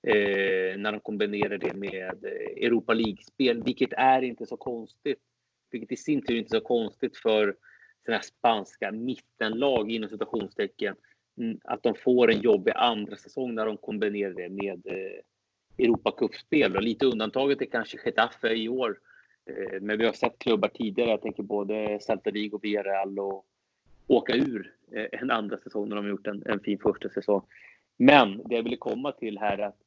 Eh, 0.03 0.77
när 0.77 0.91
de 0.91 0.99
kombinerar 0.99 1.57
det 1.57 1.73
med 1.73 2.23
eh, 2.23 2.65
Europa 2.65 2.93
League-spel, 2.93 3.63
vilket 3.63 3.93
är 3.93 4.21
inte 4.21 4.45
så 4.45 4.57
konstigt. 4.57 5.19
Vilket 5.71 5.91
i 5.91 5.95
sin 5.95 6.21
tur 6.21 6.37
inte 6.37 6.55
är 6.55 6.59
så 6.59 6.65
konstigt 6.65 7.17
för 7.17 7.55
sådana 8.05 8.17
här 8.17 8.23
spanska 8.23 8.91
mittenlag 8.91 9.91
inom 9.91 10.09
citationstecken. 10.09 10.95
Mm, 11.37 11.59
att 11.63 11.83
de 11.83 11.95
får 11.95 12.31
en 12.31 12.41
jobbig 12.41 12.73
andra 12.75 13.15
säsong 13.15 13.55
när 13.55 13.65
de 13.65 13.77
kombinerar 13.77 14.33
det 14.33 14.49
med 14.49 14.87
eh, 14.87 15.85
Europacupspel. 15.85 16.81
Lite 16.81 17.05
undantaget 17.05 17.61
är 17.61 17.65
kanske 17.65 17.97
Getafe 18.05 18.53
i 18.53 18.69
år. 18.69 18.99
Eh, 19.45 19.81
men 19.81 19.97
vi 19.97 20.05
har 20.05 20.13
sett 20.13 20.39
klubbar 20.39 20.69
tidigare, 20.69 21.09
jag 21.09 21.21
tänker 21.21 21.43
både 21.43 21.99
Celta 22.01 22.31
Vigo, 22.31 22.59
Villarreal 22.61 23.19
och 23.19 23.45
åka 24.07 24.33
ur 24.33 24.73
eh, 24.91 25.19
en 25.21 25.31
andra 25.31 25.57
säsong 25.57 25.89
när 25.89 25.95
de 25.95 26.05
har 26.05 26.09
gjort 26.09 26.27
en, 26.27 26.43
en 26.45 26.59
fin 26.59 26.79
första 26.79 27.09
säsong. 27.09 27.41
Men 27.97 28.41
det 28.45 28.55
jag 28.55 28.63
ville 28.63 28.77
komma 28.77 29.11
till 29.11 29.37
här 29.37 29.57
är 29.57 29.63
att 29.63 29.79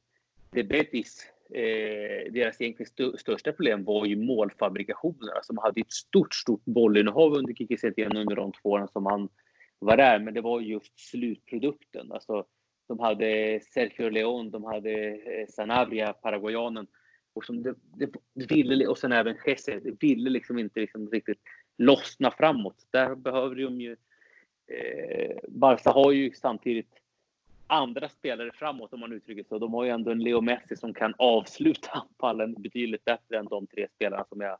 det 0.53 0.63
Betis, 0.63 1.27
eh, 1.49 2.31
deras 2.31 2.61
egentligen 2.61 2.87
st 2.87 3.17
största 3.17 3.51
problem 3.51 3.83
var 3.83 4.05
ju 4.05 4.15
målfabrikationen. 4.15 5.29
Alltså 5.35 5.53
man 5.53 5.63
hade 5.63 5.81
ett 5.81 5.91
stort, 5.91 6.33
stort 6.33 6.65
bollinnehav 6.65 7.33
under 7.33 7.53
Kiki 7.53 7.77
Setien 7.77 8.17
under 8.17 8.35
de 8.35 8.51
två 8.51 8.69
åren 8.69 8.87
som 8.87 9.05
han 9.05 9.29
var 9.79 9.97
där. 9.97 10.19
Men 10.19 10.33
det 10.33 10.41
var 10.41 10.61
just 10.61 10.99
slutprodukten. 10.99 12.11
Alltså, 12.11 12.45
de 12.87 12.99
hade 12.99 13.59
Sergio 13.73 14.09
León, 14.09 14.51
de 14.51 14.63
hade 14.63 14.91
eh, 15.07 15.47
Sanabria, 15.49 16.13
paraguayanen. 16.13 16.87
Och, 17.35 17.45
som 17.45 17.63
det, 17.63 17.75
det, 17.97 18.09
det, 18.33 18.55
ville, 18.55 18.87
och 18.87 18.97
sen 18.97 19.11
även 19.11 19.37
Jesse, 19.45 19.79
det 19.79 20.03
ville 20.03 20.29
liksom 20.29 20.59
inte 20.59 20.79
liksom 20.79 21.09
riktigt 21.09 21.41
lossna 21.77 22.31
framåt. 22.31 22.87
Där 22.91 23.15
behöver 23.15 23.55
de 23.55 23.81
ju... 23.81 23.91
Eh, 24.67 25.37
Barca 25.47 25.91
har 25.91 26.11
ju 26.11 26.31
samtidigt 26.33 27.02
andra 27.67 28.09
spelare 28.09 28.51
framåt 28.53 28.93
om 28.93 28.99
man 28.99 29.13
uttrycker 29.13 29.43
så. 29.49 29.59
De 29.59 29.73
har 29.73 29.83
ju 29.83 29.89
ändå 29.89 30.11
en 30.11 30.19
Leo 30.19 30.41
Messi 30.41 30.75
som 30.75 30.93
kan 30.93 31.13
avsluta 31.17 31.89
anfallen 32.09 32.53
betydligt 32.53 33.05
bättre 33.05 33.37
än 33.37 33.45
de 33.45 33.67
tre 33.67 33.87
spelarna 33.95 34.25
som 34.29 34.41
jag, 34.41 34.57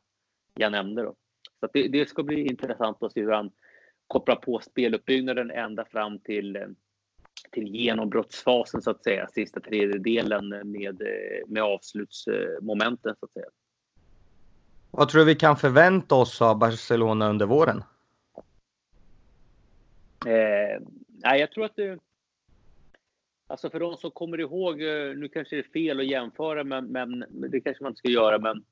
jag 0.54 0.72
nämnde. 0.72 1.02
Då. 1.02 1.14
Så 1.60 1.68
det, 1.72 1.88
det, 1.88 2.08
ska 2.08 2.22
bli 2.22 2.46
intressant 2.46 3.02
att 3.02 3.12
se 3.12 3.20
hur 3.20 3.32
han 3.32 3.50
kopplar 4.06 4.36
på 4.36 4.60
speluppbyggnaden 4.60 5.50
ända 5.50 5.84
fram 5.84 6.18
till, 6.18 6.74
till 7.50 7.66
genombrottsfasen 7.66 8.82
så 8.82 8.90
att 8.90 9.02
säga, 9.02 9.28
sista 9.28 9.60
tredjedelen 9.60 10.48
med, 10.48 11.02
med 11.46 11.62
avslutsmomenten 11.62 13.14
så 13.20 13.26
att 13.26 13.32
säga. 13.32 13.46
Vad 14.90 15.08
tror 15.08 15.18
du 15.18 15.24
vi 15.24 15.34
kan 15.34 15.56
förvänta 15.56 16.14
oss 16.14 16.42
av 16.42 16.58
Barcelona 16.58 17.28
under 17.28 17.46
våren? 17.46 17.82
Eh, 20.26 20.82
nej, 21.06 21.40
jag 21.40 21.52
tror 21.52 21.64
att 21.64 21.76
det, 21.76 21.98
Alltså 23.46 23.70
för 23.70 23.80
de 23.80 23.96
som 23.96 24.10
kommer 24.10 24.40
ihåg, 24.40 24.82
eh, 24.82 25.16
nu 25.16 25.28
kanske 25.28 25.56
det 25.56 25.60
är 25.60 25.72
fel 25.72 26.00
att 26.00 26.06
jämföra, 26.06 26.64
men, 26.64 26.86
men 26.86 27.24
det 27.30 27.60
kanske 27.60 27.82
man 27.82 27.90
inte 27.90 27.98
ska 27.98 28.08
göra, 28.08 28.38
men 28.38 28.64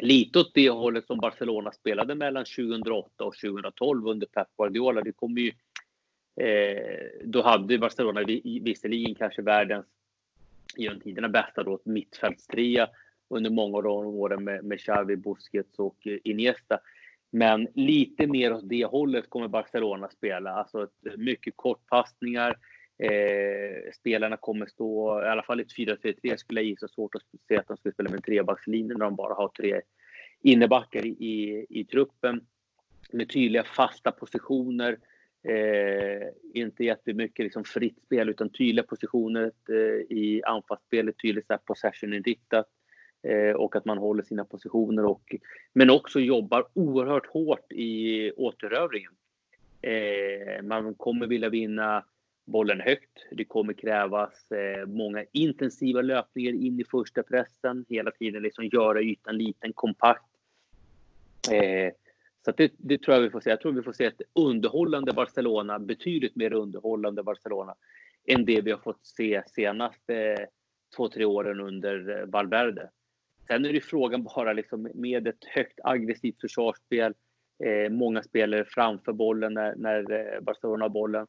lite 0.00 0.38
åt 0.38 0.54
det 0.54 0.70
hållet 0.70 1.06
som 1.06 1.20
Barcelona 1.20 1.72
spelade 1.72 2.14
mellan 2.14 2.44
2008 2.44 3.24
och 3.24 3.34
2012 3.36 4.06
under 4.06 4.26
Pep 4.26 4.48
Guardiola. 4.56 5.00
Det 5.00 5.12
kom 5.12 5.38
ju, 5.38 5.52
eh, 6.46 7.06
då 7.24 7.42
hade 7.42 7.78
Barcelona 7.78 8.24
visserligen 8.42 9.14
kanske 9.14 9.42
världens 9.42 9.86
genom 10.76 11.00
tiderna 11.00 11.28
bästa 11.28 11.62
då, 11.62 11.80
mittfältstria 11.84 12.88
under 13.28 13.50
många 13.50 13.76
av 13.76 13.82
de 13.82 14.06
åren 14.06 14.44
med, 14.44 14.64
med 14.64 14.80
Xavi, 14.80 15.16
Busquets 15.16 15.78
och 15.78 16.06
eh, 16.06 16.18
Iniesta. 16.24 16.78
Men 17.30 17.68
lite 17.74 18.26
mer 18.26 18.52
åt 18.52 18.68
det 18.68 18.84
hållet 18.84 19.30
kommer 19.30 19.48
Barcelona 19.48 20.08
spela. 20.08 20.50
Alltså 20.50 20.88
mycket 21.16 21.56
kortpassningar, 21.56 22.56
Eh, 23.02 23.92
spelarna 23.92 24.36
kommer 24.36 24.66
stå, 24.66 25.22
i 25.22 25.26
alla 25.26 25.42
fall 25.42 25.60
i 25.60 25.62
ett 25.62 25.76
4-3-3 25.76 26.36
skulle 26.36 26.60
jag 26.60 26.68
gissa, 26.68 26.88
svårt 26.88 27.14
att 27.14 27.22
se 27.48 27.56
att 27.56 27.68
de 27.68 27.76
skulle 27.76 27.92
spela 27.92 28.10
med 28.10 28.24
trebackslinje 28.24 28.94
när 28.94 29.04
de 29.04 29.16
bara 29.16 29.34
har 29.34 29.48
tre 29.48 29.80
innebackar 30.42 31.06
i, 31.06 31.08
i, 31.08 31.66
i 31.68 31.84
truppen. 31.84 32.40
Med 33.12 33.28
tydliga 33.28 33.64
fasta 33.64 34.12
positioner. 34.12 34.98
Eh, 35.48 36.28
inte 36.54 36.84
jättemycket 36.84 37.44
liksom 37.44 37.64
fritt 37.64 38.02
spel 38.06 38.28
utan 38.28 38.48
tydliga 38.48 38.86
positioner 38.86 39.52
eh, 39.68 40.16
i 40.16 40.42
anfallsspelet, 40.46 41.18
tydligt 41.22 41.50
possession-inriktat. 41.66 42.66
Eh, 43.22 43.56
och 43.56 43.76
att 43.76 43.84
man 43.84 43.98
håller 43.98 44.22
sina 44.22 44.44
positioner 44.44 45.04
och 45.04 45.34
men 45.72 45.90
också 45.90 46.20
jobbar 46.20 46.68
oerhört 46.74 47.26
hårt 47.26 47.72
i 47.72 48.32
återövringen. 48.32 49.12
Eh, 49.82 50.62
man 50.62 50.94
kommer 50.94 51.26
vilja 51.26 51.48
vinna 51.48 52.04
bollen 52.44 52.80
högt. 52.80 53.26
Det 53.30 53.44
kommer 53.44 53.72
krävas 53.72 54.52
eh, 54.52 54.86
många 54.86 55.24
intensiva 55.32 56.02
löpningar 56.02 56.52
in 56.52 56.80
i 56.80 56.84
första 56.84 57.22
pressen. 57.22 57.84
Hela 57.88 58.10
tiden 58.10 58.42
liksom 58.42 58.64
göra 58.64 59.02
ytan 59.02 59.38
liten, 59.38 59.72
kompakt. 59.72 60.26
Eh, 61.52 61.92
så 62.44 62.52
det, 62.56 62.72
det, 62.76 63.02
tror 63.02 63.16
jag 63.16 63.22
vi 63.22 63.30
får 63.30 63.40
se. 63.40 63.50
Jag 63.50 63.60
tror 63.60 63.72
vi 63.72 63.82
får 63.82 63.92
se 63.92 64.04
ett 64.04 64.22
underhållande 64.32 65.12
Barcelona, 65.12 65.78
betydligt 65.78 66.36
mer 66.36 66.52
underhållande 66.52 67.22
Barcelona 67.22 67.74
än 68.26 68.44
det 68.44 68.60
vi 68.60 68.70
har 68.70 68.78
fått 68.78 69.06
se 69.06 69.42
senaste 69.46 70.16
eh, 70.16 70.46
två, 70.96 71.08
tre 71.08 71.24
åren 71.24 71.60
under 71.60 72.18
eh, 72.20 72.26
Valverde. 72.26 72.90
Sen 73.46 73.64
är 73.64 73.72
det 73.72 73.80
frågan 73.80 74.22
bara 74.22 74.52
liksom 74.52 74.90
med 74.94 75.26
ett 75.26 75.44
högt 75.44 75.80
aggressivt 75.84 76.40
försvarsspel, 76.40 77.14
eh, 77.64 77.90
många 77.90 78.22
spelare 78.22 78.64
framför 78.64 79.12
bollen 79.12 79.54
när, 79.54 79.74
när 79.76 80.40
Barcelona 80.40 80.84
har 80.84 80.90
bollen 80.90 81.26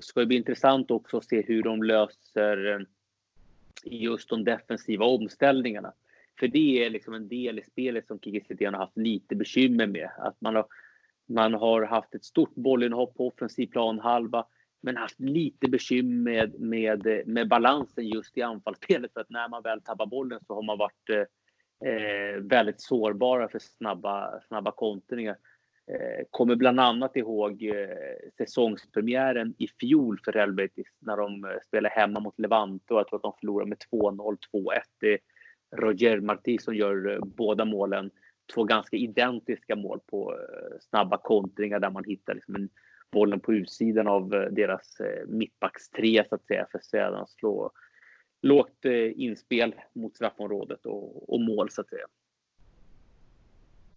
ska 0.00 0.20
det 0.20 0.26
bli 0.26 0.36
intressant 0.36 0.90
också 0.90 1.16
att 1.16 1.24
se 1.24 1.42
hur 1.42 1.62
de 1.62 1.82
löser 1.82 2.66
eh, 2.66 2.80
just 3.84 4.28
de 4.28 4.44
defensiva 4.44 5.04
omställningarna. 5.04 5.92
För 6.38 6.48
det 6.48 6.84
är 6.84 6.90
liksom 6.90 7.14
en 7.14 7.28
del 7.28 7.58
i 7.58 7.62
spelet 7.62 8.06
som 8.06 8.20
Kiki 8.20 8.64
har 8.64 8.72
haft 8.72 8.96
lite 8.96 9.34
bekymmer 9.36 9.86
med. 9.86 10.10
Att 10.18 10.40
man 10.40 10.54
har, 10.54 10.66
man 11.26 11.54
har 11.54 11.82
haft 11.82 12.14
ett 12.14 12.24
stort 12.24 12.54
bollinhopp 12.54 13.16
på 13.16 13.28
offensiv 13.28 13.66
planhalva 13.66 14.46
men 14.80 14.96
haft 14.96 15.20
lite 15.20 15.68
bekymmer 15.68 16.30
med, 16.30 16.60
med, 16.60 17.22
med 17.26 17.48
balansen 17.48 18.06
just 18.08 18.38
i 18.38 18.42
anfallsspelet. 18.42 19.12
För 19.12 19.20
att 19.20 19.30
när 19.30 19.48
man 19.48 19.62
väl 19.62 19.80
tappar 19.80 20.06
bollen 20.06 20.40
så 20.46 20.54
har 20.54 20.62
man 20.62 20.78
varit 20.78 21.10
eh, 21.10 21.88
eh 21.88 22.36
väldigt 22.40 22.80
sårbara 22.80 23.48
för 23.48 23.58
snabba, 23.58 24.40
snabba 24.40 24.70
kontringar. 24.70 25.36
Eh, 25.90 26.24
kommer 26.30 26.56
bland 26.56 26.80
annat 26.80 27.16
ihåg 27.16 27.62
eh, 27.62 28.30
säsongspremiären 28.38 29.54
i 29.58 29.68
fjol 29.80 30.20
för 30.24 30.32
Real 30.32 30.52
Betis 30.52 30.86
när 30.98 31.16
de 31.16 31.44
eh, 31.44 31.50
spelade 31.66 31.94
hemma 31.94 32.20
mot 32.20 32.38
Levante 32.38 32.94
och 32.94 33.00
jag 33.00 33.08
tror 33.08 33.16
att 33.16 33.22
de 33.22 33.32
förlorade 33.40 33.68
med 33.68 33.78
2-0, 33.92 34.36
2-1. 34.52 34.80
Det 35.00 35.12
är 35.12 35.18
Roger 35.76 36.20
Martí 36.20 36.58
som 36.58 36.74
gör 36.74 37.20
båda 37.24 37.64
målen. 37.64 38.10
Två 38.54 38.64
ganska 38.64 38.96
identiska 38.96 39.76
mål 39.76 40.00
på 40.06 40.38
snabba 40.80 41.18
kontringar 41.18 41.80
där 41.80 41.90
man 41.90 42.04
hittar 42.04 42.34
liksom 42.34 42.54
en, 42.54 42.68
bollen 43.12 43.40
på 43.40 43.54
utsidan 43.54 44.08
av 44.08 44.28
deras 44.50 44.98
mittbackstrea 45.26 46.24
så 46.28 46.34
att 46.34 46.46
säga 46.46 46.66
för 46.70 46.78
att 46.78 46.84
sedan 46.84 47.26
slå 47.26 47.70
lågt 48.42 48.84
inspel 49.14 49.74
mot 49.92 50.16
straffområdet 50.16 50.86
och, 50.86 51.34
och 51.34 51.40
mål 51.40 51.70
så 51.70 51.80
att 51.80 51.88
säga. 51.88 52.06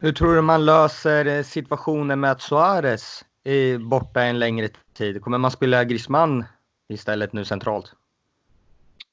Hur 0.04 0.12
tror 0.12 0.36
du 0.36 0.42
man 0.42 0.66
löser 0.66 1.26
eh, 1.26 1.44
situationen 1.44 2.20
med 2.20 2.32
att 2.32 2.42
Suarez 2.42 3.26
är 3.44 3.78
borta 3.78 4.24
en 4.24 4.40
längre 4.40 4.70
tid? 4.94 5.22
Kommer 5.22 5.38
man 5.38 5.52
spela 5.52 5.84
Griezmann 5.84 6.46
istället 6.90 7.34
nu 7.34 7.46
centralt? 7.46 7.94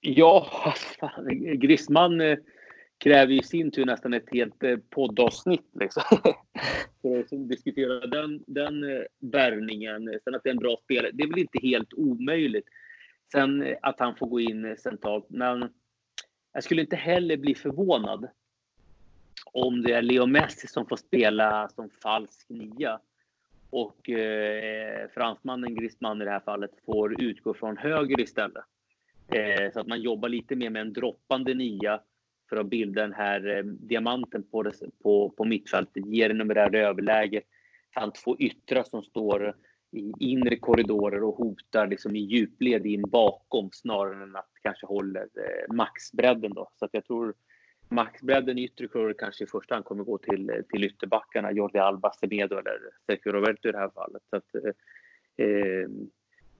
Ja, 0.00 0.46
Griezmann 1.54 2.20
eh, 2.20 2.38
kräver 2.98 3.32
i 3.32 3.42
sin 3.42 3.70
tur 3.70 3.84
nästan 3.86 4.14
ett 4.14 4.32
helt 4.32 4.62
eh, 4.62 4.76
poddavsnitt 4.90 5.70
liksom. 5.80 6.02
för 7.02 7.20
att 7.20 7.48
diskutera 7.48 8.06
den, 8.06 8.44
den 8.46 8.74
värvningen. 9.18 10.18
Sen 10.24 10.34
att 10.34 10.42
det 10.42 10.48
är 10.48 10.54
en 10.54 10.58
bra 10.58 10.76
spelare, 10.84 11.10
det 11.12 11.22
är 11.22 11.28
väl 11.28 11.38
inte 11.38 11.58
helt 11.62 11.92
omöjligt. 11.92 12.68
Sen 13.32 13.74
att 13.82 14.00
han 14.00 14.16
får 14.16 14.26
gå 14.26 14.40
in 14.40 14.76
centralt, 14.78 15.26
men 15.28 15.68
jag 16.52 16.64
skulle 16.64 16.80
inte 16.80 16.96
heller 16.96 17.36
bli 17.36 17.54
förvånad 17.54 18.28
om 19.52 19.82
det 19.82 19.92
är 19.92 20.02
Leo 20.02 20.26
Messi 20.26 20.66
som 20.66 20.86
får 20.86 20.96
spela 20.96 21.68
som 21.68 21.90
falsk 22.02 22.48
nia 22.48 23.00
och 23.70 24.10
eh, 24.10 25.08
fransmannen 25.14 25.74
Griezmann 25.74 26.22
i 26.22 26.24
det 26.24 26.30
här 26.30 26.40
fallet 26.40 26.70
får 26.86 27.22
utgå 27.22 27.54
från 27.54 27.76
höger 27.76 28.20
istället. 28.20 28.64
Eh, 29.28 29.72
så 29.72 29.80
att 29.80 29.86
man 29.86 30.00
jobbar 30.00 30.28
lite 30.28 30.56
mer 30.56 30.70
med 30.70 30.82
en 30.82 30.92
droppande 30.92 31.54
nia 31.54 32.00
för 32.48 32.56
att 32.56 32.66
bilda 32.66 33.02
den 33.02 33.12
här 33.12 33.56
eh, 33.56 33.64
diamanten 33.64 34.42
på, 34.42 34.62
det, 34.62 34.72
på, 35.02 35.30
på 35.30 35.44
mittfältet, 35.44 36.06
ge 36.06 36.28
det 36.28 36.34
numerära 36.34 36.78
överläge 36.78 37.42
samt 37.94 38.14
två 38.14 38.36
yttrar 38.38 38.82
som 38.82 39.02
står 39.02 39.54
i 39.92 40.12
inre 40.20 40.56
korridorer 40.56 41.22
och 41.22 41.34
hotar 41.34 41.86
liksom 41.86 42.16
i 42.16 42.20
djupled 42.20 42.86
in 42.86 43.02
bakom 43.02 43.70
snarare 43.72 44.22
än 44.22 44.36
att 44.36 44.50
kanske 44.62 44.86
håller 44.86 45.20
eh, 45.22 45.74
maxbredden. 45.74 46.54
Då. 46.54 46.70
Så 46.76 46.84
att 46.84 46.94
jag 46.94 47.04
tror 47.04 47.34
maxbredden 47.88 48.58
i 48.58 48.64
yttre 48.64 48.88
kurvor 48.88 49.14
kanske 49.18 49.44
i 49.44 49.46
första 49.46 49.74
hand 49.74 49.84
kommer 49.84 50.04
gå 50.04 50.18
till, 50.18 50.62
till 50.72 50.84
ytterbackarna, 50.84 51.52
Jordi 51.52 51.78
Alba, 51.78 52.12
Semedo 52.12 52.56
eller 52.58 52.78
Sergio 53.06 53.32
Roberto 53.32 53.68
i 53.68 53.72
det 53.72 53.78
här 53.78 53.90
fallet. 53.90 54.22
Så, 54.30 54.36
att, 54.36 54.54
eh, 54.54 55.46
eh 55.46 55.88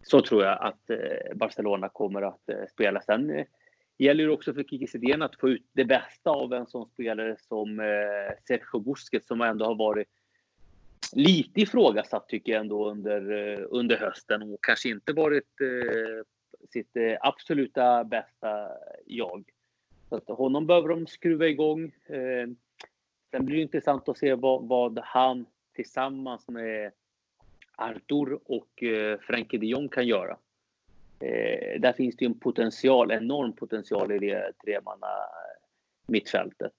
så 0.02 0.20
tror 0.20 0.44
jag 0.44 0.58
att 0.62 0.90
eh, 0.90 1.34
Barcelona 1.34 1.88
kommer 1.88 2.22
att 2.22 2.48
eh, 2.48 2.66
spela. 2.70 3.00
Sen 3.00 3.30
eh, 3.30 3.46
gäller 3.98 4.24
det 4.24 4.32
också 4.32 4.54
för 4.54 4.62
Kiki 4.62 5.12
att 5.12 5.40
få 5.40 5.48
ut 5.48 5.66
det 5.72 5.84
bästa 5.84 6.30
av 6.30 6.52
en 6.52 6.66
sån 6.66 6.88
spelare 6.88 7.36
som 7.40 7.80
eh, 7.80 8.36
Sergio 8.46 8.80
Busquets 8.80 9.26
som 9.26 9.40
ändå 9.40 9.64
har 9.64 9.74
varit 9.74 10.08
lite 11.12 11.60
ifrågasatt 11.60 12.28
tycker 12.28 12.52
jag 12.52 12.60
ändå 12.60 12.90
under, 12.90 13.30
eh, 13.30 13.66
under 13.70 13.96
hösten 13.96 14.42
och 14.42 14.64
kanske 14.64 14.88
inte 14.88 15.12
varit 15.12 15.60
eh, 15.60 16.24
sitt 16.70 16.96
eh, 16.96 17.16
absoluta 17.20 18.04
bästa 18.04 18.68
jag. 19.06 19.44
Så 20.08 20.16
att 20.16 20.28
honom 20.28 20.66
behöver 20.66 20.88
de 20.88 21.06
skruva 21.06 21.46
igång. 21.46 21.84
Eh, 22.06 22.48
sen 23.30 23.46
blir 23.46 23.56
det 23.56 23.62
intressant 23.62 24.08
att 24.08 24.18
se 24.18 24.34
vad, 24.34 24.68
vad 24.68 24.98
han 24.98 25.46
tillsammans 25.74 26.48
med 26.48 26.92
Artur 27.76 28.38
och 28.44 28.82
eh, 28.82 29.18
Frenkie 29.18 29.60
de 29.60 29.66
Jong 29.66 29.88
kan 29.88 30.06
göra. 30.06 30.36
Eh, 31.20 31.80
där 31.80 31.92
finns 31.92 32.16
det 32.16 32.24
ju 32.24 32.26
en 32.26 32.38
potential, 32.38 33.12
enorm 33.12 33.52
potential 33.52 34.12
i 34.12 34.18
det 34.18 34.52
tremanna 34.64 35.06
eh, 35.06 35.58
mittfältet. 36.06 36.74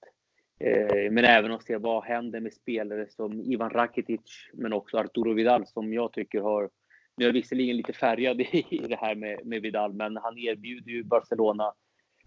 Eh, 0.58 1.10
men 1.10 1.24
även 1.24 1.52
att 1.52 1.64
se 1.64 1.76
vad 1.76 2.04
händer 2.04 2.40
med 2.40 2.52
spelare 2.52 3.06
som 3.10 3.40
Ivan 3.40 3.70
Rakitic, 3.70 4.50
men 4.52 4.72
också 4.72 4.98
Arturo 4.98 5.32
Vidal 5.32 5.66
som 5.66 5.92
jag 5.92 6.12
tycker 6.12 6.40
har 6.40 6.70
nu 7.16 7.24
är 7.24 7.28
jag 7.28 7.32
visserligen 7.32 7.76
lite 7.76 7.92
färgad 7.92 8.40
i 8.70 8.80
det 8.88 8.96
här 8.96 9.14
med, 9.14 9.46
med 9.46 9.62
Vidal, 9.62 9.92
men 9.92 10.16
han 10.16 10.38
erbjuder 10.38 10.90
ju 10.90 11.04
Barcelona 11.04 11.72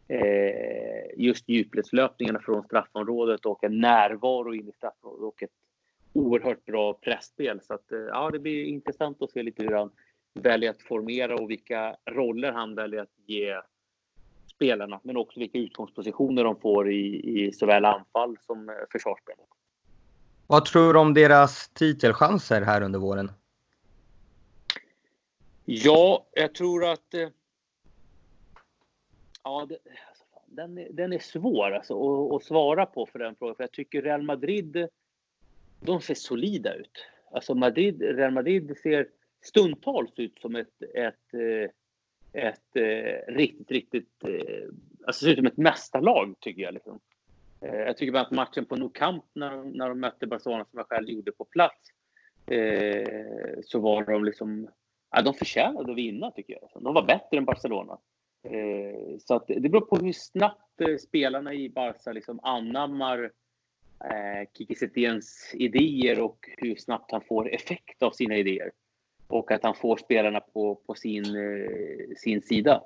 eh, 0.07 1.17
just 1.17 1.49
djupledslöpningarna 1.49 2.39
från 2.39 2.63
straffområdet 2.63 3.45
och 3.45 3.63
en 3.63 3.79
närvaro 3.79 4.53
in 4.53 4.69
i 4.69 4.71
straffområdet 4.71 5.23
och 5.23 5.43
ett 5.43 5.51
oerhört 6.13 6.65
bra 6.65 6.93
pressspel. 6.93 7.61
Så 7.61 7.73
att, 7.73 7.91
eh, 7.91 7.99
ja, 7.99 8.29
det 8.31 8.39
blir 8.39 8.63
intressant 8.63 9.21
att 9.21 9.31
se 9.31 9.43
lite 9.43 9.63
hur 9.63 9.71
han 9.71 9.91
väljer 10.33 10.69
att 10.69 10.81
formera 10.81 11.35
och 11.35 11.49
vilka 11.49 11.95
roller 12.05 12.51
han 12.51 12.75
väljer 12.75 13.01
att 13.01 13.19
ge 13.25 13.61
spelarna, 14.55 14.99
men 15.03 15.17
också 15.17 15.39
vilka 15.39 15.57
utgångspositioner 15.57 16.43
de 16.43 16.59
får 16.59 16.91
i, 16.91 17.21
i 17.45 17.51
såväl 17.51 17.85
anfall 17.85 18.37
som 18.41 18.69
eh, 18.69 18.75
försvarsspelet. 18.91 19.45
Vad 20.47 20.65
tror 20.65 20.93
du 20.93 20.99
om 20.99 21.13
deras 21.13 21.69
titelchanser 21.69 22.61
här 22.61 22.81
under 22.81 22.99
våren? 22.99 23.31
Ja, 25.65 26.25
jag 26.31 26.55
tror 26.55 26.85
att... 26.85 27.15
Ja, 29.43 29.65
det, 29.69 29.77
alltså, 30.09 30.23
fan, 30.33 30.43
den, 30.45 30.77
är, 30.77 30.87
den 30.91 31.13
är 31.13 31.19
svår 31.19 31.71
alltså, 31.71 31.93
att, 31.93 32.33
att, 32.35 32.43
svara 32.43 32.85
på 32.85 33.05
för 33.05 33.19
den 33.19 33.35
frågan. 33.35 33.55
För 33.55 33.63
jag 33.63 33.71
tycker 33.71 34.01
Real 34.01 34.23
Madrid, 34.23 34.87
de 35.79 36.01
ser 36.01 36.15
solida 36.15 36.73
ut. 36.73 37.05
Alltså 37.31 37.55
Madrid, 37.55 38.01
Real 38.01 38.31
Madrid 38.31 38.77
ser 38.83 39.07
stundtals 39.41 40.11
ut 40.15 40.39
som 40.39 40.55
ett, 40.55 40.83
ett, 40.95 41.33
eh, 41.33 41.69
ett, 42.43 42.75
ett 42.75 43.27
riktigt, 43.27 43.71
riktigt... 43.71 44.23
Eh, 44.23 44.69
alltså 45.07 45.25
ser 45.25 45.31
ut 45.31 45.37
som 45.37 45.47
ett 45.47 45.57
mästarlag, 45.57 46.35
tycker 46.39 46.61
jag. 46.61 46.73
Liksom. 46.73 46.99
Jag 47.59 47.97
tycker 47.97 48.11
bara 48.11 48.21
att 48.21 48.31
matchen 48.31 48.65
på 48.65 48.75
Nou 48.75 48.89
Camp 48.89 49.25
när, 49.33 49.63
när 49.63 49.89
de 49.89 49.99
mötte 49.99 50.27
Barcelona, 50.27 50.65
som 50.65 50.77
jag 50.77 50.87
själv 50.87 51.09
gjorde 51.09 51.31
på 51.31 51.45
plats, 51.45 51.89
eh, 52.47 53.59
så 53.63 53.79
var 53.79 54.03
de 54.03 54.25
liksom 54.25 54.69
ja, 55.11 55.21
de 55.21 55.33
förtjänade 55.33 55.91
att 55.91 55.97
vinna 55.97 56.31
tycker 56.31 56.53
jag. 56.61 56.83
De 56.83 56.93
var 56.93 57.05
bättre 57.05 57.37
än 57.37 57.45
Barcelona. 57.45 57.97
Eh, 58.43 59.17
så 59.19 59.35
att 59.35 59.47
det 59.47 59.69
beror 59.69 59.81
på 59.81 59.95
hur 59.95 60.13
snabbt 60.13 60.81
eh, 60.81 60.97
spelarna 60.97 61.53
i 61.53 61.69
Barca 61.69 62.11
liksom 62.11 62.39
anammar 62.43 63.31
eh, 64.03 64.49
Kiki 64.57 64.75
Setiens 64.75 65.51
idéer 65.53 66.19
och 66.19 66.49
hur 66.57 66.75
snabbt 66.75 67.11
han 67.11 67.21
får 67.21 67.53
effekt 67.53 68.03
av 68.03 68.11
sina 68.11 68.37
idéer. 68.37 68.71
Och 69.27 69.51
att 69.51 69.63
han 69.63 69.75
får 69.75 69.97
spelarna 69.97 70.39
på, 70.39 70.75
på 70.75 70.95
sin, 70.95 71.25
eh, 71.25 72.15
sin 72.17 72.41
sida. 72.41 72.83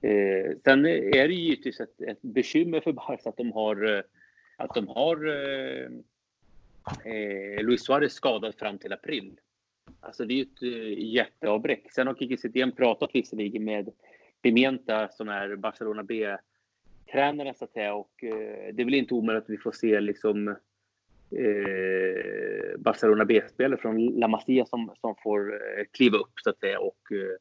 Eh, 0.00 0.52
sen 0.64 0.86
är 0.86 1.28
det 1.28 1.34
givetvis 1.34 1.80
ett, 1.80 2.00
ett 2.00 2.22
bekymmer 2.22 2.80
för 2.80 2.92
Barca 2.92 3.28
att 3.28 3.36
de 3.36 3.52
har, 3.52 3.96
eh, 3.96 4.02
att 4.56 4.74
de 4.74 4.88
har 4.88 5.28
eh, 5.28 5.88
eh, 7.12 7.62
Luis 7.62 7.84
Suarez 7.84 8.12
skadad 8.12 8.54
fram 8.54 8.78
till 8.78 8.92
april. 8.92 9.40
Alltså 10.00 10.24
det 10.24 10.34
är 10.34 10.36
ju 10.36 10.42
ett 10.42 10.62
eh, 10.62 11.04
jätteavbräck. 11.04 11.92
Sen 11.92 12.06
har 12.06 12.14
Kiki 12.14 12.36
Setien 12.36 12.72
pratat 12.72 13.10
visserligen 13.12 13.64
med 13.64 13.90
Pimenta 14.42 15.08
som 15.08 15.28
är 15.28 15.56
Barcelona 15.56 16.02
B-tränare 16.02 17.54
så 17.54 17.64
att 17.64 17.72
säga 17.72 17.94
och 17.94 18.24
eh, 18.24 18.74
det 18.74 18.82
är 18.82 18.84
väl 18.84 18.94
inte 18.94 19.14
omöjligt 19.14 19.44
att 19.44 19.50
vi 19.50 19.58
får 19.58 19.72
se 19.72 20.00
liksom 20.00 20.48
eh, 21.30 22.78
Barcelona 22.78 23.24
B-spelare 23.24 23.80
från 23.80 24.06
La 24.06 24.28
Masia 24.28 24.66
som, 24.66 24.94
som 25.00 25.14
får 25.22 25.52
eh, 25.52 25.84
kliva 25.90 26.18
upp 26.18 26.32
så 26.44 26.50
att 26.50 26.58
säga 26.58 26.80
och 26.80 27.12
eh, 27.12 27.36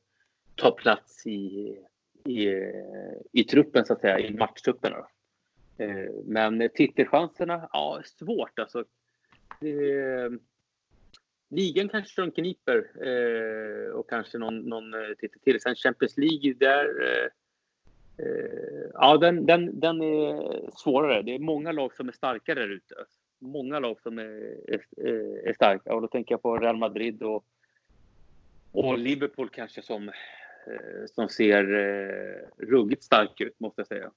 ta 0.55 0.71
plats 0.71 1.27
i, 1.27 1.77
i, 2.25 2.47
eh, 2.47 3.15
i 3.31 3.43
truppen 3.43 3.85
så 3.85 3.93
att 3.93 4.01
säga, 4.01 4.19
i 4.19 4.33
matchtrupperna. 4.33 5.07
Men 6.25 6.69
titelchanserna, 6.75 7.69
ja 7.73 8.01
svårt 8.05 8.59
alltså. 8.59 8.83
Det, 9.59 10.31
ligan 11.49 11.89
kanske 11.89 12.21
de 12.21 12.31
kniper 12.31 12.77
eh, 13.07 13.91
och 13.91 14.09
kanske 14.09 14.37
någon, 14.37 14.59
någon 14.59 14.93
eh, 14.93 15.09
titel 15.19 15.39
till. 15.41 15.61
Sen 15.61 15.75
Champions 15.75 16.17
League, 16.17 16.53
där... 16.53 16.85
Eh, 17.01 17.27
eh, 18.25 18.89
ja, 18.93 19.17
den, 19.17 19.45
den, 19.45 19.79
den 19.79 20.01
är 20.01 20.71
svårare. 20.77 21.21
Det 21.21 21.35
är 21.35 21.39
många 21.39 21.71
lag 21.71 21.95
som 21.95 22.07
är 22.07 22.11
starkare 22.11 22.59
där 22.59 22.69
ute. 22.69 22.95
Många 23.39 23.79
lag 23.79 24.01
som 24.03 24.19
är, 24.19 24.57
är, 24.67 24.85
är, 25.47 25.53
starka. 25.53 25.93
Och 25.93 26.01
då 26.01 26.07
tänker 26.07 26.33
jag 26.33 26.41
på 26.41 26.57
Real 26.57 26.77
Madrid 26.77 27.23
och, 27.23 27.45
och 28.71 28.97
Liverpool 28.97 29.49
kanske 29.49 29.81
som, 29.81 30.09
eh, 30.09 31.05
som 31.15 31.29
ser 31.29 31.73
eh, 31.73 32.65
ruggigt 32.65 33.03
stark 33.03 33.41
ut, 33.41 33.59
måste 33.59 33.81
jag 33.81 33.87
säga. 33.87 34.11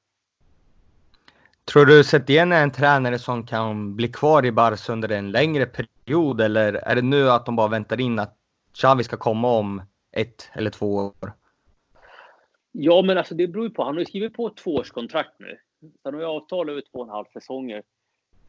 Tror 1.65 1.87
du 1.87 2.05
Setien 2.05 2.53
är 2.53 2.63
en 2.63 2.73
tränare 2.73 3.19
som 3.19 3.47
kan 3.47 3.97
bli 3.97 4.09
kvar 4.09 4.47
i 4.47 4.53
Barca 4.53 4.93
under 4.93 5.09
en 5.09 5.31
längre 5.31 5.67
period 5.67 5.92
eller 6.41 6.73
är 6.75 6.95
det 6.95 7.03
nu 7.03 7.31
att 7.31 7.47
de 7.47 7.57
bara 7.57 7.69
väntar 7.69 8.01
in 8.01 8.19
att 8.19 8.39
Xavi 8.73 9.05
ska 9.05 9.17
komma 9.17 9.49
om 9.59 9.83
ett 10.13 10.51
eller 10.53 10.71
två 10.71 10.95
år? 10.95 11.33
Ja, 12.73 13.03
men 13.03 13.19
alltså 13.19 13.35
det 13.35 13.49
beror 13.49 13.65
ju 13.65 13.71
på. 13.71 13.85
Han 13.85 13.95
har 13.95 14.01
ju 14.01 14.07
skrivit 14.07 14.35
på 14.35 14.47
ett 14.47 14.57
tvåårskontrakt 14.57 15.39
nu. 15.39 15.59
Han 16.05 16.15
har 16.15 16.21
ju 16.21 16.27
avtal 16.27 16.71
över 16.71 16.81
två 16.81 16.99
och 16.99 17.05
en 17.05 17.11
halv 17.11 17.25
säsonger. 17.33 17.83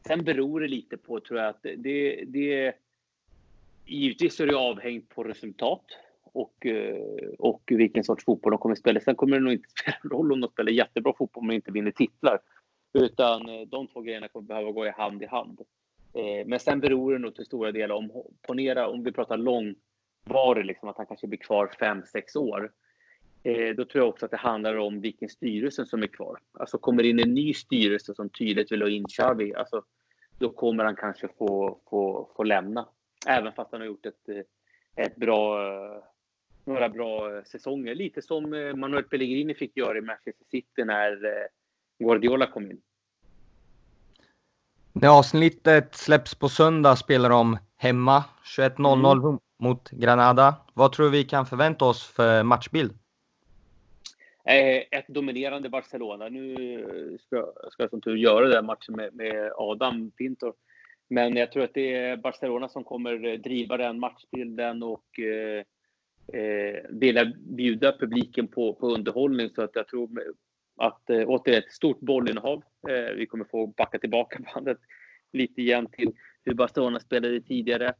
Sen 0.06 0.24
beror 0.24 0.60
det 0.60 0.68
lite 0.68 0.96
på, 0.96 1.20
tror 1.20 1.40
jag, 1.40 1.48
att 1.48 1.62
det, 1.62 2.24
det 2.26 2.74
Givetvis 3.86 4.40
är 4.40 4.46
det 4.46 4.56
avhängt 4.56 5.08
på 5.08 5.24
resultat 5.24 5.84
och, 6.22 6.66
eh, 6.66 6.96
och 7.38 7.62
vilken 7.66 8.04
sorts 8.04 8.24
fotboll 8.24 8.50
de 8.50 8.58
kommer 8.58 8.72
att 8.72 8.78
spela. 8.78 9.00
Sen 9.00 9.14
kommer 9.16 9.36
det 9.36 9.42
nog 9.42 9.52
inte 9.52 9.68
spela 9.80 9.96
roll 10.02 10.32
om 10.32 10.40
de 10.40 10.50
spelar 10.50 10.72
jättebra 10.72 11.12
fotboll 11.18 11.44
men 11.44 11.56
inte 11.56 11.70
vinner 11.70 11.90
titlar. 11.90 12.40
Utan 12.92 13.48
eh, 13.48 13.60
de 13.60 13.86
två 13.86 14.00
grejerna 14.00 14.28
kommer 14.28 14.46
behöva 14.46 14.70
gå 14.70 14.86
i 14.86 14.90
hand 14.90 15.22
i 15.22 15.26
hand. 15.26 15.60
Eh, 16.14 16.46
men 16.46 16.60
sen 16.60 16.80
beror 16.80 17.12
det 17.12 17.18
nog 17.18 17.34
till 17.34 17.44
stora 17.44 17.72
delar 17.72 17.94
om, 17.94 18.12
ponera 18.46 18.88
om 18.88 19.04
vi 19.04 19.12
pratar 19.12 19.36
långvarig, 19.36 20.64
liksom 20.64 20.88
att 20.88 20.96
han 20.96 21.06
kanske 21.06 21.26
blir 21.26 21.38
kvar 21.38 21.70
5-6 21.80 22.36
år. 22.36 22.72
Eh, 23.42 23.74
då 23.76 23.84
tror 23.84 24.04
jag 24.04 24.08
också 24.08 24.24
att 24.24 24.30
det 24.30 24.36
handlar 24.36 24.76
om 24.76 25.00
vilken 25.00 25.28
styrelse 25.28 25.86
som 25.86 26.02
är 26.02 26.06
kvar. 26.06 26.38
Alltså 26.52 26.78
kommer 26.78 27.02
in 27.02 27.20
en 27.20 27.34
ny 27.34 27.54
styrelse 27.54 28.14
som 28.14 28.28
tydligt 28.28 28.72
vill 28.72 28.82
ha 28.82 28.88
in 28.88 29.04
Xavi, 29.04 29.54
alltså, 29.54 29.82
då 30.38 30.50
kommer 30.50 30.84
han 30.84 30.96
kanske 30.96 31.28
få, 31.28 31.78
få, 31.90 32.30
få 32.36 32.42
lämna. 32.42 32.88
Även 33.26 33.52
fast 33.52 33.72
han 33.72 33.80
har 33.80 33.86
gjort 33.86 34.06
ett, 34.06 34.28
eh, 34.28 35.04
ett 35.04 35.16
bra, 35.16 35.66
eh, 35.66 36.02
några 36.64 36.88
bra 36.88 37.36
eh, 37.36 37.42
säsonger. 37.42 37.94
Lite 37.94 38.22
som 38.22 38.42
Manuel 38.76 39.04
Pellegrini 39.04 39.54
fick 39.54 39.76
göra 39.76 39.98
i 39.98 40.00
Manchester 40.00 40.44
City 40.50 40.84
när 40.84 41.18
Guardiola 41.98 42.46
kom 42.46 42.70
in. 42.70 42.80
När 44.96 45.18
avsnittet 45.18 45.94
släpps 45.94 46.34
på 46.34 46.48
söndag 46.48 46.96
spelar 46.96 47.30
de 47.30 47.58
hemma 47.76 48.24
21.00 48.58 49.28
mm. 49.28 49.38
mot 49.58 49.90
Granada. 49.90 50.54
Vad 50.74 50.92
tror 50.92 51.10
vi 51.10 51.24
kan 51.24 51.46
förvänta 51.46 51.84
oss 51.84 52.06
för 52.06 52.42
matchbild? 52.42 52.92
Eh, 54.44 54.98
ett 54.98 55.08
dominerande 55.08 55.68
Barcelona. 55.68 56.28
Nu 56.28 57.18
ska, 57.26 57.52
ska 57.70 57.82
jag 57.82 57.90
som 57.90 58.00
tur 58.00 58.16
göra 58.16 58.48
den 58.48 58.66
matchen 58.66 58.94
med, 58.96 59.14
med 59.14 59.52
Adam 59.56 60.10
Pintor. 60.10 60.52
Men 61.08 61.36
jag 61.36 61.52
tror 61.52 61.64
att 61.64 61.74
det 61.74 61.94
är 61.94 62.16
Barcelona 62.16 62.68
som 62.68 62.84
kommer 62.84 63.36
driva 63.36 63.76
den 63.76 64.00
matchbilden 64.00 64.82
och 64.82 65.18
eh, 65.18 65.64
eh, 66.40 66.76
vilja 66.90 67.32
bjuda 67.36 67.92
publiken 67.98 68.48
på, 68.48 68.74
på 68.74 68.94
underhållning. 68.94 69.50
Så 69.54 69.62
att 69.62 69.70
jag 69.74 69.88
tror 69.88 70.08
att 70.76 71.10
eh, 71.10 71.24
återigen 71.26 71.62
ett 71.62 71.72
stort 71.72 72.00
bollinnehav. 72.00 72.62
Eh, 72.88 73.14
vi 73.16 73.26
kommer 73.26 73.44
få 73.44 73.66
backa 73.66 73.98
tillbaka 73.98 74.38
bandet 74.54 74.78
lite 75.32 75.60
igen 75.60 75.86
till 75.92 76.12
hur 76.44 76.54
Barcelona 76.54 77.00
spelade 77.00 77.40
tidigare. 77.40 77.94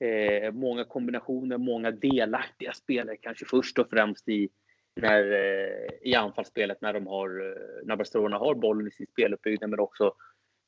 Eh, 0.00 0.52
många 0.52 0.84
kombinationer, 0.84 1.58
många 1.58 1.90
delaktiga 1.90 2.72
spelare, 2.72 3.16
kanske 3.16 3.44
först 3.44 3.78
och 3.78 3.90
främst 3.90 4.28
i, 4.28 4.48
när, 4.96 5.32
eh, 5.32 6.10
i 6.10 6.14
anfallsspelet 6.14 6.80
när, 6.80 6.92
de 6.92 7.06
har, 7.06 7.28
eh, 7.28 7.86
när 7.86 7.96
Barcelona 7.96 8.38
har 8.38 8.54
bollen 8.54 8.86
i 8.86 8.90
sin 8.90 9.06
speluppbyggnad, 9.06 9.70
men 9.70 9.80
också 9.80 10.14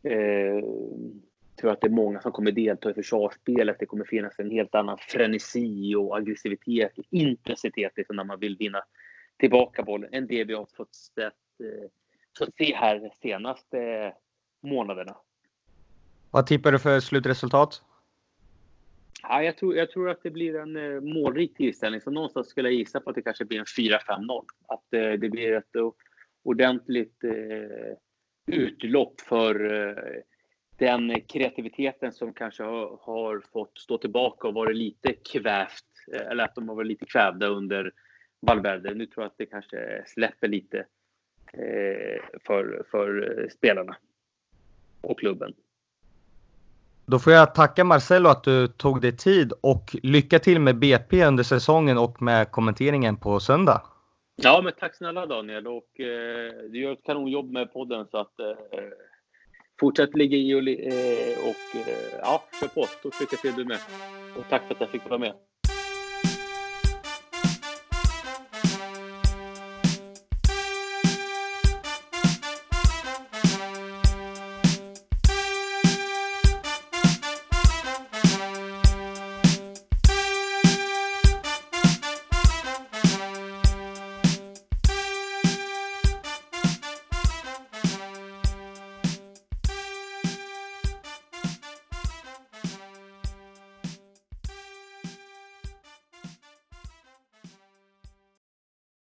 eh, 0.02 0.64
tror 1.60 1.70
att 1.70 1.80
det 1.80 1.86
är 1.86 1.90
många 1.90 2.20
som 2.20 2.32
kommer 2.32 2.52
delta 2.52 2.90
i 2.90 2.94
försvarsspelet. 2.94 3.76
Det 3.78 3.86
kommer 3.86 4.04
finnas 4.04 4.38
en 4.38 4.50
helt 4.50 4.74
annan 4.74 4.98
frenesi 4.98 5.94
och 5.94 6.16
aggressivitet 6.16 6.98
och 6.98 7.04
intensitet 7.10 7.92
liksom 7.96 8.16
när 8.16 8.24
man 8.24 8.40
vill 8.40 8.56
vinna 8.56 8.82
tillbaka 9.38 9.82
bollen 9.82 10.14
än 10.14 10.26
det 10.26 10.44
vi 10.44 10.54
har 10.54 10.66
fått 10.76 10.94
sett 10.94 11.34
fått 12.38 12.56
se 12.56 12.74
här 12.74 13.10
senaste 13.22 14.12
månaderna. 14.62 15.16
Vad 16.30 16.46
tippar 16.46 16.72
du 16.72 16.78
för 16.78 17.00
slutresultat? 17.00 17.82
Ja, 19.22 19.42
jag, 19.42 19.56
tror, 19.56 19.76
jag 19.76 19.90
tror 19.90 20.10
att 20.10 20.22
det 20.22 20.30
blir 20.30 20.56
en 20.56 20.76
eh, 20.76 21.00
målrik 21.00 21.56
tillställning. 21.56 22.00
Så 22.00 22.10
någonstans 22.10 22.48
skulle 22.48 22.68
jag 22.68 22.74
gissa 22.74 23.00
på 23.00 23.10
att 23.10 23.16
det 23.16 23.22
kanske 23.22 23.44
blir 23.44 23.58
en 23.58 23.64
4-5-0. 23.64 24.44
Att 24.68 24.94
eh, 24.94 25.12
det 25.12 25.28
blir 25.28 25.52
ett 25.52 25.76
ordentligt 26.44 27.24
eh, 27.24 27.96
utlopp 28.46 29.20
för 29.20 29.72
eh, 29.72 30.22
den 30.78 31.20
kreativiteten 31.20 32.12
som 32.12 32.32
kanske 32.32 32.62
har, 32.62 32.98
har, 33.00 33.42
fått 33.52 33.78
stå 33.78 33.98
tillbaka 33.98 34.48
och 34.48 34.54
varit 34.54 34.76
lite 34.76 35.12
kvävt. 35.12 35.84
Eh, 36.12 36.26
eller 36.26 36.44
att 36.44 36.54
de 36.54 36.68
har 36.68 36.76
varit 36.76 36.88
lite 36.88 37.06
kvävda 37.06 37.46
under 37.46 37.92
Valverde. 38.40 38.94
Nu 38.94 39.06
tror 39.06 39.24
jag 39.24 39.30
att 39.30 39.38
det 39.38 39.46
kanske 39.46 40.04
släpper 40.06 40.48
lite 40.48 40.78
eh, 40.78 40.84
för, 42.46 42.84
för 42.90 43.40
eh, 43.40 43.48
spelarna 43.48 43.96
och 45.00 45.18
klubben. 45.18 45.54
Då 47.06 47.18
får 47.18 47.32
jag 47.32 47.54
tacka 47.54 47.84
Marcelo 47.84 48.28
att 48.28 48.44
du 48.44 48.68
tog 48.68 49.00
dig 49.00 49.16
tid 49.16 49.52
och 49.60 49.96
lycka 50.02 50.38
till 50.38 50.60
med 50.60 50.76
BP 50.76 51.24
under 51.24 51.42
säsongen 51.44 51.98
och 51.98 52.22
med 52.22 52.50
kommenteringen 52.50 53.16
på 53.16 53.40
söndag. 53.40 53.82
Ja, 54.36 54.60
men 54.64 54.72
tack 54.78 54.96
snälla 54.96 55.26
Daniel 55.26 55.66
och 55.66 56.00
eh, 56.00 56.52
du 56.70 56.80
gör 56.80 56.92
ett 56.92 57.04
kanonjobb 57.04 57.50
med 57.50 57.72
podden 57.72 58.06
så 58.10 58.18
att 58.18 58.40
eh, 58.40 58.46
fortsätt 59.80 60.16
ligga 60.16 60.36
i 60.36 60.54
och, 60.54 60.68
eh, 60.68 61.38
och 61.38 61.88
eh, 61.88 62.18
ja, 62.22 62.42
kör 62.60 62.68
på. 62.68 62.86
Stort 62.86 63.20
lycka 63.20 63.36
till 63.36 63.54
du 63.56 63.64
med. 63.64 63.78
Och 64.38 64.44
tack 64.48 64.62
för 64.66 64.74
att 64.74 64.80
jag 64.80 64.90
fick 64.90 65.08
vara 65.08 65.18
med. 65.18 65.34